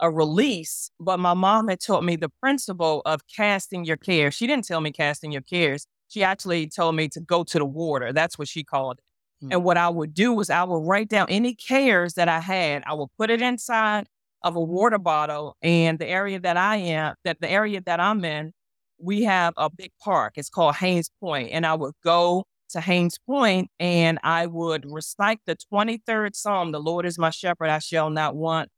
a 0.00 0.10
release, 0.10 0.90
but 1.00 1.18
my 1.18 1.34
mom 1.34 1.68
had 1.68 1.80
taught 1.80 2.04
me 2.04 2.16
the 2.16 2.28
principle 2.40 3.02
of 3.04 3.22
casting 3.34 3.84
your 3.84 3.96
cares. 3.96 4.34
She 4.34 4.46
didn't 4.46 4.66
tell 4.66 4.80
me 4.80 4.92
casting 4.92 5.32
your 5.32 5.42
cares. 5.42 5.86
She 6.08 6.22
actually 6.22 6.68
told 6.68 6.94
me 6.94 7.08
to 7.08 7.20
go 7.20 7.44
to 7.44 7.58
the 7.58 7.64
water. 7.64 8.12
That's 8.12 8.38
what 8.38 8.48
she 8.48 8.64
called 8.64 8.98
it. 8.98 9.04
Hmm. 9.46 9.52
And 9.52 9.64
what 9.64 9.76
I 9.76 9.88
would 9.88 10.14
do 10.14 10.32
was 10.32 10.50
I 10.50 10.64
would 10.64 10.86
write 10.86 11.08
down 11.08 11.26
any 11.28 11.54
cares 11.54 12.14
that 12.14 12.28
I 12.28 12.40
had. 12.40 12.82
I 12.86 12.94
would 12.94 13.08
put 13.18 13.30
it 13.30 13.42
inside 13.42 14.06
of 14.42 14.56
a 14.56 14.60
water 14.60 14.98
bottle. 14.98 15.56
And 15.62 15.98
the 15.98 16.06
area 16.06 16.38
that 16.40 16.56
I 16.56 16.76
am, 16.76 17.14
that 17.24 17.40
the 17.40 17.50
area 17.50 17.80
that 17.84 18.00
I'm 18.00 18.24
in, 18.24 18.52
we 18.98 19.24
have 19.24 19.54
a 19.56 19.70
big 19.70 19.92
park. 20.00 20.34
It's 20.36 20.50
called 20.50 20.76
Hains 20.76 21.10
Point. 21.20 21.50
And 21.52 21.64
I 21.66 21.74
would 21.74 21.94
go 22.04 22.44
to 22.70 22.80
Hains 22.80 23.18
Point 23.26 23.70
and 23.80 24.18
I 24.22 24.46
would 24.46 24.84
recite 24.86 25.40
the 25.46 25.56
23rd 25.72 26.34
Psalm, 26.34 26.72
The 26.72 26.80
Lord 26.80 27.06
is 27.06 27.18
my 27.18 27.30
shepherd, 27.30 27.68
I 27.68 27.78
shall 27.78 28.10
not 28.10 28.36
want. 28.36 28.68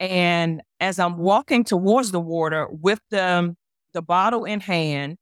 And 0.00 0.62
as 0.80 0.98
I'm 0.98 1.16
walking 1.16 1.64
towards 1.64 2.10
the 2.10 2.20
water 2.20 2.68
with 2.70 3.00
the, 3.10 3.54
the 3.94 4.02
bottle 4.02 4.44
in 4.44 4.60
hand, 4.60 5.16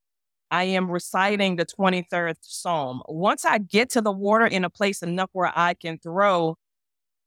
I 0.50 0.64
am 0.64 0.90
reciting 0.90 1.56
the 1.56 1.66
23rd 1.66 2.34
Psalm. 2.40 3.02
Once 3.06 3.44
I 3.44 3.58
get 3.58 3.90
to 3.90 4.00
the 4.00 4.10
water 4.10 4.46
in 4.46 4.64
a 4.64 4.70
place 4.70 5.02
enough 5.02 5.30
where 5.32 5.52
I 5.54 5.74
can 5.74 5.98
throw 5.98 6.56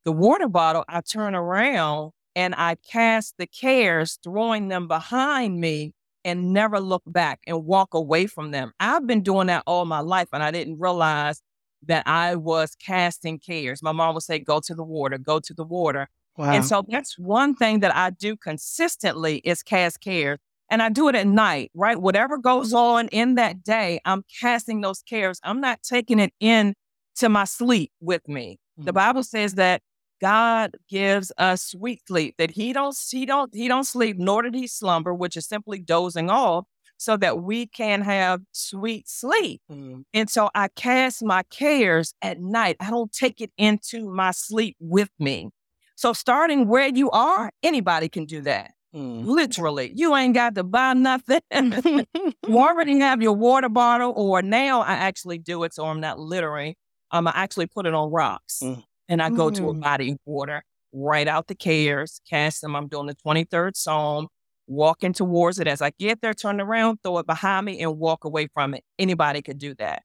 the 0.04 0.12
water 0.12 0.48
bottle, 0.48 0.84
I 0.88 1.00
turn 1.00 1.34
around 1.34 2.10
and 2.36 2.54
I 2.54 2.76
cast 2.90 3.36
the 3.38 3.46
cares, 3.46 4.18
throwing 4.22 4.68
them 4.68 4.88
behind 4.88 5.58
me 5.60 5.94
and 6.24 6.52
never 6.52 6.80
look 6.80 7.02
back 7.06 7.40
and 7.46 7.64
walk 7.64 7.94
away 7.94 8.26
from 8.26 8.50
them. 8.50 8.72
I've 8.80 9.06
been 9.06 9.22
doing 9.22 9.46
that 9.48 9.62
all 9.66 9.84
my 9.84 10.00
life 10.00 10.28
and 10.32 10.42
I 10.42 10.50
didn't 10.50 10.78
realize 10.78 11.42
that 11.86 12.06
I 12.06 12.34
was 12.36 12.74
casting 12.76 13.38
cares. 13.38 13.82
My 13.82 13.92
mom 13.92 14.14
would 14.14 14.22
say, 14.22 14.38
Go 14.38 14.60
to 14.60 14.74
the 14.74 14.84
water, 14.84 15.18
go 15.18 15.38
to 15.40 15.54
the 15.54 15.64
water. 15.64 16.08
Wow. 16.36 16.50
And 16.52 16.64
so 16.64 16.84
that's 16.88 17.18
one 17.18 17.54
thing 17.54 17.80
that 17.80 17.94
I 17.94 18.10
do 18.10 18.36
consistently 18.36 19.36
is 19.38 19.62
cast 19.62 20.00
cares. 20.00 20.38
And 20.70 20.82
I 20.82 20.88
do 20.88 21.08
it 21.08 21.14
at 21.14 21.26
night, 21.26 21.70
right? 21.74 22.00
Whatever 22.00 22.38
goes 22.38 22.72
on 22.72 23.08
in 23.08 23.34
that 23.34 23.62
day, 23.62 24.00
I'm 24.04 24.24
casting 24.40 24.80
those 24.80 25.02
cares. 25.02 25.38
I'm 25.44 25.60
not 25.60 25.82
taking 25.82 26.18
it 26.18 26.32
in 26.40 26.74
to 27.16 27.28
my 27.28 27.44
sleep 27.44 27.92
with 28.00 28.26
me. 28.26 28.58
The 28.78 28.90
Mhm. 28.90 28.94
Bible 28.94 29.22
says 29.22 29.54
that 29.54 29.82
God 30.24 30.76
gives 30.88 31.30
us 31.36 31.62
sweet 31.62 32.00
sleep, 32.08 32.34
that 32.38 32.50
he 32.52 32.72
don't 32.72 32.96
he 33.10 33.26
don't 33.26 33.54
he 33.54 33.68
don't 33.68 33.84
sleep, 33.84 34.16
nor 34.18 34.40
did 34.42 34.54
he 34.54 34.66
slumber, 34.66 35.12
which 35.12 35.36
is 35.36 35.46
simply 35.46 35.78
dozing 35.80 36.30
off, 36.30 36.64
so 36.96 37.16
that 37.18 37.42
we 37.42 37.66
can 37.66 38.00
have 38.02 38.40
sweet 38.52 39.06
sleep. 39.08 39.60
Mm, 39.70 40.04
And 40.14 40.30
so 40.30 40.48
I 40.54 40.68
cast 40.68 41.22
my 41.22 41.42
cares 41.50 42.14
at 42.22 42.40
night. 42.40 42.76
I 42.80 42.88
don't 42.90 43.12
take 43.12 43.40
it 43.40 43.50
into 43.58 44.08
my 44.08 44.30
sleep 44.30 44.76
with 44.80 45.10
me. 45.18 45.50
So 45.96 46.12
starting 46.12 46.68
where 46.68 46.88
you 46.88 47.10
are, 47.10 47.50
anybody 47.62 48.08
can 48.08 48.24
do 48.24 48.40
that. 48.42 48.70
mm. 48.94 49.24
Literally. 49.26 49.92
You 49.94 50.16
ain't 50.16 50.34
got 50.34 50.54
to 50.54 50.64
buy 50.64 50.94
nothing. 50.94 51.40
you 51.54 52.06
already 52.66 52.98
have 53.00 53.20
your 53.22 53.34
water 53.36 53.68
bottle, 53.68 54.12
or 54.16 54.40
now 54.42 54.80
I 54.80 54.94
actually 54.94 55.38
do 55.38 55.64
it 55.64 55.74
so 55.74 55.84
I'm 55.86 56.00
not 56.00 56.18
littering. 56.18 56.74
Um, 57.10 57.28
I 57.28 57.32
actually 57.34 57.66
put 57.66 57.84
it 57.86 57.94
on 57.94 58.10
rocks 58.10 58.60
Mm. 58.62 58.82
And 59.08 59.22
I 59.22 59.30
go 59.30 59.50
to 59.50 59.68
a 59.70 59.74
Mm. 59.74 59.80
body 59.80 60.10
of 60.12 60.18
water, 60.24 60.62
write 60.92 61.28
out 61.28 61.46
the 61.48 61.54
cares, 61.54 62.20
cast 62.28 62.60
them. 62.60 62.74
I'm 62.76 62.88
doing 62.88 63.06
the 63.06 63.14
23rd 63.14 63.76
Psalm, 63.76 64.28
walking 64.66 65.12
towards 65.12 65.58
it. 65.58 65.66
As 65.66 65.82
I 65.82 65.90
get 65.98 66.20
there, 66.20 66.34
turn 66.34 66.60
around, 66.60 66.98
throw 67.02 67.18
it 67.18 67.26
behind 67.26 67.66
me, 67.66 67.80
and 67.80 67.98
walk 67.98 68.24
away 68.24 68.48
from 68.54 68.74
it. 68.74 68.82
Anybody 68.98 69.42
could 69.42 69.58
do 69.58 69.74
that. 69.74 70.02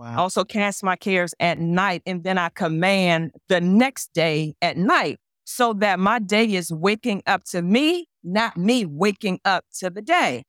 I 0.00 0.16
also 0.16 0.44
cast 0.44 0.82
my 0.84 0.94
cares 0.96 1.34
at 1.40 1.58
night, 1.58 2.02
and 2.06 2.22
then 2.24 2.38
I 2.38 2.48
command 2.50 3.32
the 3.48 3.60
next 3.60 4.12
day 4.12 4.54
at 4.62 4.76
night 4.76 5.18
so 5.44 5.72
that 5.74 5.98
my 5.98 6.20
day 6.20 6.44
is 6.54 6.72
waking 6.72 7.22
up 7.26 7.42
to 7.44 7.60
me, 7.60 8.06
not 8.22 8.56
me 8.56 8.86
waking 8.86 9.40
up 9.44 9.64
to 9.80 9.90
the 9.90 10.00
day. 10.02 10.44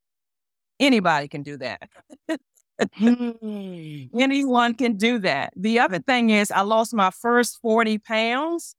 Anybody 0.78 1.26
can 1.28 1.42
do 1.42 1.56
that. 1.58 1.88
Mm. 2.92 4.10
Anyone 4.18 4.74
can 4.74 4.96
do 4.96 5.18
that. 5.20 5.52
The 5.56 5.78
other 5.78 5.98
thing 5.98 6.30
is, 6.30 6.50
I 6.50 6.62
lost 6.62 6.94
my 6.94 7.10
first 7.10 7.58
40 7.60 7.98
pounds 7.98 8.74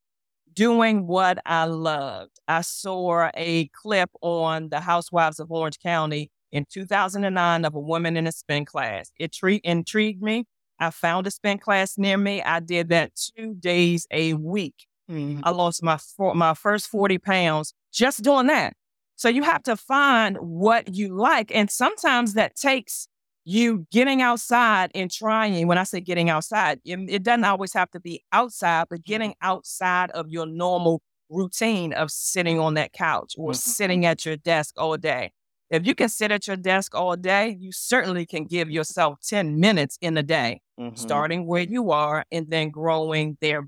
doing 0.54 1.08
what 1.08 1.40
I 1.46 1.66
loved. 1.66 2.40
I 2.48 2.62
saw 2.62 3.30
a 3.36 3.68
clip 3.70 4.10
on 4.22 4.70
the 4.70 4.80
Housewives 4.80 5.40
of 5.40 5.52
Orange 5.52 5.80
County 5.80 6.32
in 6.52 6.66
2009 6.72 7.66
of 7.66 7.76
a 7.76 7.80
woman 7.80 8.16
in 8.16 8.28
a 8.28 8.32
spin 8.32 8.66
class. 8.66 9.12
It 9.20 9.34
tre- 9.34 9.62
intrigued 9.64 10.22
me. 10.22 10.46
I 10.80 10.92
found 10.92 11.28
a 11.28 11.32
spin 11.32 11.58
class 11.58 11.98
near 11.98 12.18
me. 12.18 12.42
I 12.42 12.60
did 12.60 12.90
that 12.90 13.12
two 13.36 13.56
days 13.56 14.08
a 14.12 14.34
week. 14.34 14.86
Mm. 15.10 15.42
I 15.44 15.52
lost 15.52 15.84
my 15.84 15.98
four, 15.98 16.34
my 16.36 16.54
first 16.54 16.88
40 16.88 17.18
pounds 17.18 17.74
just 17.92 18.24
doing 18.24 18.48
that. 18.48 18.74
So 19.16 19.30
you 19.30 19.44
have 19.44 19.64
to 19.64 19.76
find 19.76 20.38
what 20.38 20.94
you 20.94 21.16
like. 21.16 21.54
And 21.54 21.70
sometimes 21.70 22.34
that 22.34 22.56
takes 22.56 23.08
you 23.46 23.86
getting 23.92 24.22
outside 24.22 24.92
and 24.96 25.12
trying. 25.12 25.68
When 25.68 25.78
I 25.78 25.84
say 25.84 26.00
getting 26.00 26.30
outside, 26.30 26.80
it, 26.86 27.24
doesn't 27.24 27.44
always 27.44 27.74
have 27.74 27.92
to 27.92 28.00
be 28.00 28.24
outside, 28.32 28.88
but 28.90 29.04
getting 29.04 29.36
outside 29.42 30.12
of 30.12 30.30
your 30.30 30.46
normal 30.46 31.02
routine 31.30 31.94
of 31.94 32.12
sitting 32.12 32.60
on 32.60 32.76
that 32.76 32.94
couch 32.94 33.34
or 33.38 33.54
Mhm. 33.54 33.74
sitting 33.74 34.06
at 34.06 34.26
your 34.26 34.38
desk 34.38 34.76
all 34.78 34.98
day. 34.98 35.32
If 35.70 35.86
you 35.88 35.96
can 35.96 36.10
sit 36.10 36.32
at 36.32 36.48
your 36.48 36.58
desk 36.58 36.94
all 36.96 37.16
day, 37.16 37.58
you 37.60 37.72
certainly 37.72 38.26
can 38.26 38.46
give 38.46 38.70
yourself 38.70 39.20
10 39.22 39.60
minutes 39.60 39.98
in 40.02 40.16
a 40.18 40.24
day 40.24 40.62
Mhm. 40.78 41.24
starting 41.24 41.48
where 41.48 41.64
you 41.64 41.92
are 41.92 42.24
and 42.32 42.50
then 42.50 42.70
growing 42.70 43.38
there. 43.42 43.68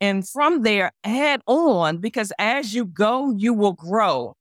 And 0.00 0.28
from 0.28 0.62
there, 0.62 0.92
add 1.04 1.42
on 1.46 1.98
because 1.98 2.32
as 2.38 2.74
you 2.74 2.84
go, 2.86 3.32
you 3.32 3.54
will 3.54 3.72
grow. 3.74 4.34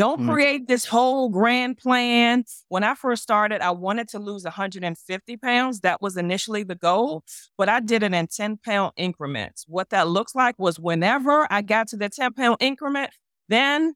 Don't 0.00 0.22
Mm. 0.22 0.32
create 0.32 0.66
this 0.66 0.86
whole 0.86 1.28
grand 1.28 1.76
plan. 1.76 2.44
When 2.68 2.82
I 2.82 2.94
first 2.94 3.22
started, 3.22 3.60
I 3.60 3.70
wanted 3.72 4.08
to 4.08 4.18
lose 4.18 4.44
150 4.44 5.36
pounds. 5.36 5.80
That 5.80 6.00
was 6.00 6.16
initially 6.16 6.62
the 6.62 6.74
goal, 6.74 7.22
but 7.58 7.68
I 7.68 7.80
did 7.80 8.02
it 8.02 8.14
in 8.14 8.26
10 8.26 8.56
pound 8.56 8.92
increments. 8.96 9.66
What 9.68 9.90
that 9.90 10.08
looks 10.08 10.34
like 10.34 10.58
was 10.58 10.80
whenever 10.80 11.46
I 11.50 11.60
got 11.60 11.86
to 11.88 11.98
the 11.98 12.08
10 12.08 12.32
pound 12.32 12.56
increment, 12.60 13.10
then 13.50 13.92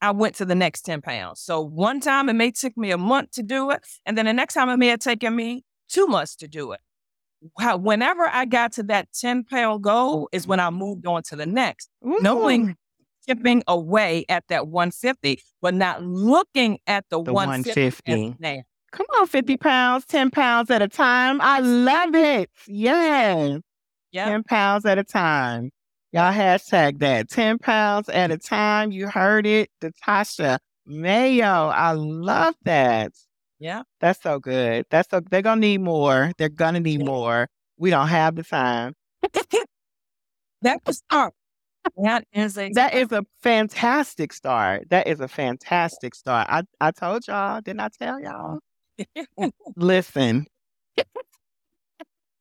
I 0.00 0.12
went 0.12 0.36
to 0.36 0.44
the 0.44 0.54
next 0.54 0.82
10 0.82 1.02
pounds. 1.02 1.40
So 1.40 1.60
one 1.60 1.98
time 1.98 2.28
it 2.28 2.34
may 2.34 2.52
take 2.52 2.76
me 2.76 2.92
a 2.92 2.98
month 2.98 3.32
to 3.32 3.42
do 3.42 3.72
it, 3.72 3.84
and 4.06 4.16
then 4.16 4.26
the 4.26 4.32
next 4.32 4.54
time 4.54 4.68
it 4.68 4.76
may 4.76 4.86
have 4.86 5.00
taken 5.00 5.34
me 5.34 5.64
two 5.88 6.06
months 6.06 6.36
to 6.36 6.46
do 6.46 6.70
it. 6.70 6.80
Whenever 7.80 8.28
I 8.28 8.44
got 8.44 8.74
to 8.74 8.84
that 8.84 9.08
10 9.12 9.42
pound 9.42 9.82
goal 9.82 10.28
is 10.30 10.46
when 10.46 10.60
I 10.60 10.70
moved 10.70 11.04
on 11.04 11.24
to 11.24 11.34
the 11.34 11.46
next, 11.46 11.90
knowing 12.00 12.76
chipping 13.28 13.62
away 13.68 14.24
at 14.28 14.44
that 14.48 14.68
150, 14.68 15.40
but 15.60 15.74
not 15.74 16.02
looking 16.02 16.78
at 16.86 17.04
the, 17.10 17.22
The 17.22 17.32
150 17.32 18.02
150. 18.10 18.64
Come 18.90 19.06
on, 19.20 19.26
50 19.26 19.56
pounds, 19.58 20.06
10 20.06 20.30
pounds 20.30 20.70
at 20.70 20.80
a 20.80 20.88
time. 20.88 21.40
I 21.42 21.60
love 21.60 22.14
it. 22.14 22.50
Yes. 22.66 23.60
Yeah. 24.12 24.30
10 24.30 24.44
pounds 24.44 24.86
at 24.86 24.98
a 24.98 25.04
time. 25.04 25.70
Y'all 26.12 26.32
hashtag 26.32 26.98
that. 27.00 27.28
10 27.28 27.58
pounds 27.58 28.08
at 28.08 28.30
a 28.30 28.38
time. 28.38 28.90
You 28.90 29.08
heard 29.08 29.46
it. 29.46 29.68
Datasha 29.82 30.58
Mayo. 30.86 31.68
I 31.68 31.92
love 31.92 32.54
that. 32.62 33.12
Yeah. 33.58 33.82
That's 34.00 34.22
so 34.22 34.38
good. 34.38 34.86
That's 34.90 35.10
so 35.10 35.20
they're 35.20 35.42
gonna 35.42 35.60
need 35.60 35.82
more. 35.82 36.32
They're 36.38 36.48
gonna 36.48 36.80
need 36.80 37.04
more. 37.04 37.48
We 37.76 37.90
don't 37.90 38.08
have 38.08 38.36
the 38.36 38.42
time. 38.42 38.94
that 40.62 40.80
was 40.86 40.98
start. 40.98 41.34
That 41.96 42.24
is 42.32 42.56
a 42.56 42.70
That 42.70 42.94
is 42.94 43.12
a 43.12 43.24
fantastic 43.42 44.32
start. 44.32 44.90
That 44.90 45.08
is 45.08 45.20
a 45.20 45.28
fantastic 45.28 46.14
start. 46.14 46.46
I, 46.48 46.62
I 46.80 46.90
told 46.92 47.26
y'all, 47.26 47.60
didn't 47.60 47.80
I 47.80 47.88
tell 47.98 48.20
y'all? 48.20 48.60
Listen, 49.76 50.46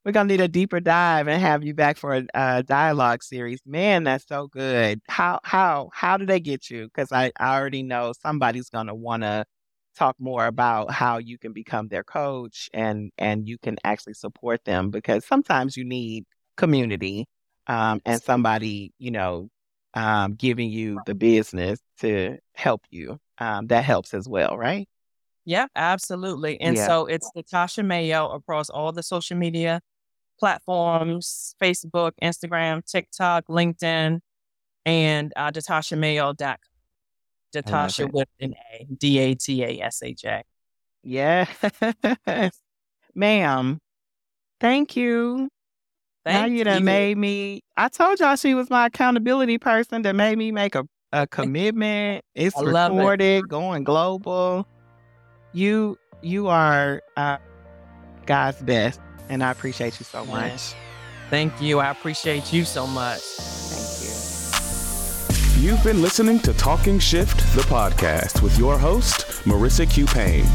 we're 0.05 0.11
gonna 0.13 0.27
need 0.27 0.41
a 0.41 0.47
deeper 0.47 0.79
dive 0.79 1.27
and 1.27 1.41
have 1.41 1.63
you 1.63 1.73
back 1.73 1.97
for 1.97 2.15
a, 2.15 2.25
a 2.33 2.63
dialogue 2.63 3.23
series. 3.23 3.59
Man, 3.65 4.03
that's 4.05 4.25
so 4.27 4.47
good. 4.47 5.01
How 5.09 5.39
how 5.43 5.89
how 5.93 6.17
do 6.17 6.25
they 6.25 6.39
get 6.39 6.69
you? 6.69 6.85
Because 6.85 7.11
I, 7.11 7.31
I 7.39 7.57
already 7.57 7.83
know 7.83 8.13
somebody's 8.21 8.69
gonna 8.69 8.95
want 8.95 9.23
to 9.23 9.45
talk 9.97 10.15
more 10.19 10.45
about 10.45 10.91
how 10.91 11.17
you 11.17 11.38
can 11.38 11.51
become 11.53 11.88
their 11.89 12.03
coach 12.03 12.69
and 12.73 13.11
and 13.17 13.47
you 13.49 13.57
can 13.57 13.77
actually 13.83 14.13
support 14.13 14.63
them 14.63 14.91
because 14.91 15.25
sometimes 15.25 15.75
you 15.75 15.83
need 15.83 16.25
community 16.55 17.25
um, 17.68 18.01
and 18.05 18.22
somebody 18.22 18.93
you 18.97 19.11
know 19.11 19.49
um, 19.93 20.34
giving 20.36 20.70
you 20.70 20.99
the 21.05 21.15
business 21.15 21.80
to 21.99 22.38
help 22.53 22.84
you. 22.89 23.20
Um, 23.39 23.68
that 23.68 23.84
helps 23.84 24.13
as 24.13 24.28
well, 24.28 24.57
right? 24.57 24.88
Yeah, 25.45 25.68
absolutely. 25.76 26.59
And 26.59 26.76
Yeah. 26.76 26.88
so 26.88 27.05
it's 27.05 27.32
Datasha 27.36 27.86
Mayo 27.86 28.30
across 28.32 28.70
all 28.70 28.91
the 28.91 29.03
social 29.03 29.38
media 29.38 29.82
platforms 30.39 31.55
Facebook, 31.61 32.11
Instagram, 32.22 32.86
TikTok, 32.86 33.45
LinkedIn, 33.47 34.20
and 34.86 35.34
uh, 35.36 35.51
DatashaMayo.com. 35.51 36.57
Datasha 37.55 38.01
it. 38.07 38.13
with 38.13 38.28
an 38.41 38.55
A, 38.74 38.86
D 38.93 39.20
A 39.20 39.34
T 39.36 39.63
A 39.63 39.82
S 39.86 40.03
H 40.03 40.26
A. 40.26 40.43
Yes, 41.01 41.49
ma'am. 43.15 43.80
Thank 44.59 44.95
you. 44.97 45.49
Now 46.34 46.45
you 46.45 46.63
done 46.63 46.80
you. 46.80 46.86
made 46.86 47.17
me. 47.17 47.61
I 47.75 47.89
told 47.89 48.19
y'all 48.19 48.36
she 48.36 48.53
was 48.53 48.69
my 48.69 48.88
accountability 48.88 49.57
person 49.57 50.01
that 50.03 50.15
made 50.15 50.38
me 50.38 50.51
make 50.51 50.75
a, 50.75 50.86
a 51.11 51.28
commitment. 51.28 52.23
It's 52.36 52.57
I 52.57 52.61
love 52.61 52.91
it. 52.91 52.95
recorded, 52.95 53.47
going 53.47 53.84
global. 53.84 54.67
You 55.53 55.97
you 56.21 56.47
are 56.47 57.01
uh, 57.15 57.38
God's 58.25 58.61
best, 58.61 58.99
and 59.30 59.43
I 59.43 59.51
appreciate 59.51 59.99
you 59.99 60.05
so 60.05 60.25
much. 60.25 60.51
Yes. 60.51 60.75
Thank 61.30 61.61
you. 61.61 61.80
I 61.80 61.91
appreciate 61.91 62.53
you 62.53 62.63
so 62.63 62.88
much. 62.88 63.21
You've 65.58 65.84
been 65.84 66.03
listening 66.03 66.39
to 66.41 66.53
Talking 66.53 66.99
Shift, 66.99 67.39
the 67.55 67.64
podcast, 67.64 68.43
with 68.43 68.60
your 68.60 68.78
host, 68.78 69.22
Marissa 69.43 69.89
Q. 69.89 70.05
Payne. 70.05 70.45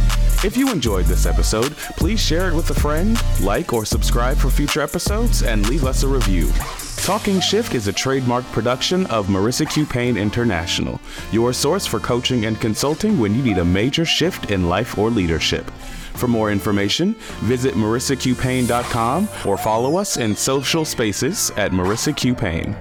If 0.44 0.56
you 0.56 0.70
enjoyed 0.70 1.06
this 1.06 1.26
episode, 1.26 1.72
please 1.96 2.20
share 2.20 2.48
it 2.48 2.54
with 2.54 2.70
a 2.70 2.74
friend, 2.74 3.20
like 3.40 3.72
or 3.72 3.84
subscribe 3.84 4.36
for 4.36 4.48
future 4.48 4.80
episodes, 4.80 5.42
and 5.42 5.68
leave 5.68 5.84
us 5.84 6.04
a 6.04 6.08
review. 6.08 6.52
Talking 6.98 7.40
Shift 7.40 7.74
is 7.74 7.88
a 7.88 7.92
trademark 7.92 8.44
production 8.52 9.06
of 9.06 9.26
Marissa 9.26 9.68
Q. 9.68 9.86
Payne 9.86 10.16
International, 10.16 11.00
your 11.32 11.52
source 11.52 11.84
for 11.84 11.98
coaching 11.98 12.44
and 12.44 12.60
consulting 12.60 13.18
when 13.18 13.34
you 13.34 13.42
need 13.42 13.58
a 13.58 13.64
major 13.64 14.04
shift 14.04 14.52
in 14.52 14.68
life 14.68 14.96
or 14.96 15.10
leadership. 15.10 15.68
For 16.14 16.28
more 16.28 16.52
information, 16.52 17.14
visit 17.40 17.74
marissaqpayne.com 17.74 19.28
or 19.46 19.58
follow 19.58 19.96
us 19.96 20.16
in 20.16 20.36
social 20.36 20.84
spaces 20.84 21.50
at 21.56 21.72
Marissa 21.72 22.16
Q. 22.16 22.36
Payne. 22.36 22.76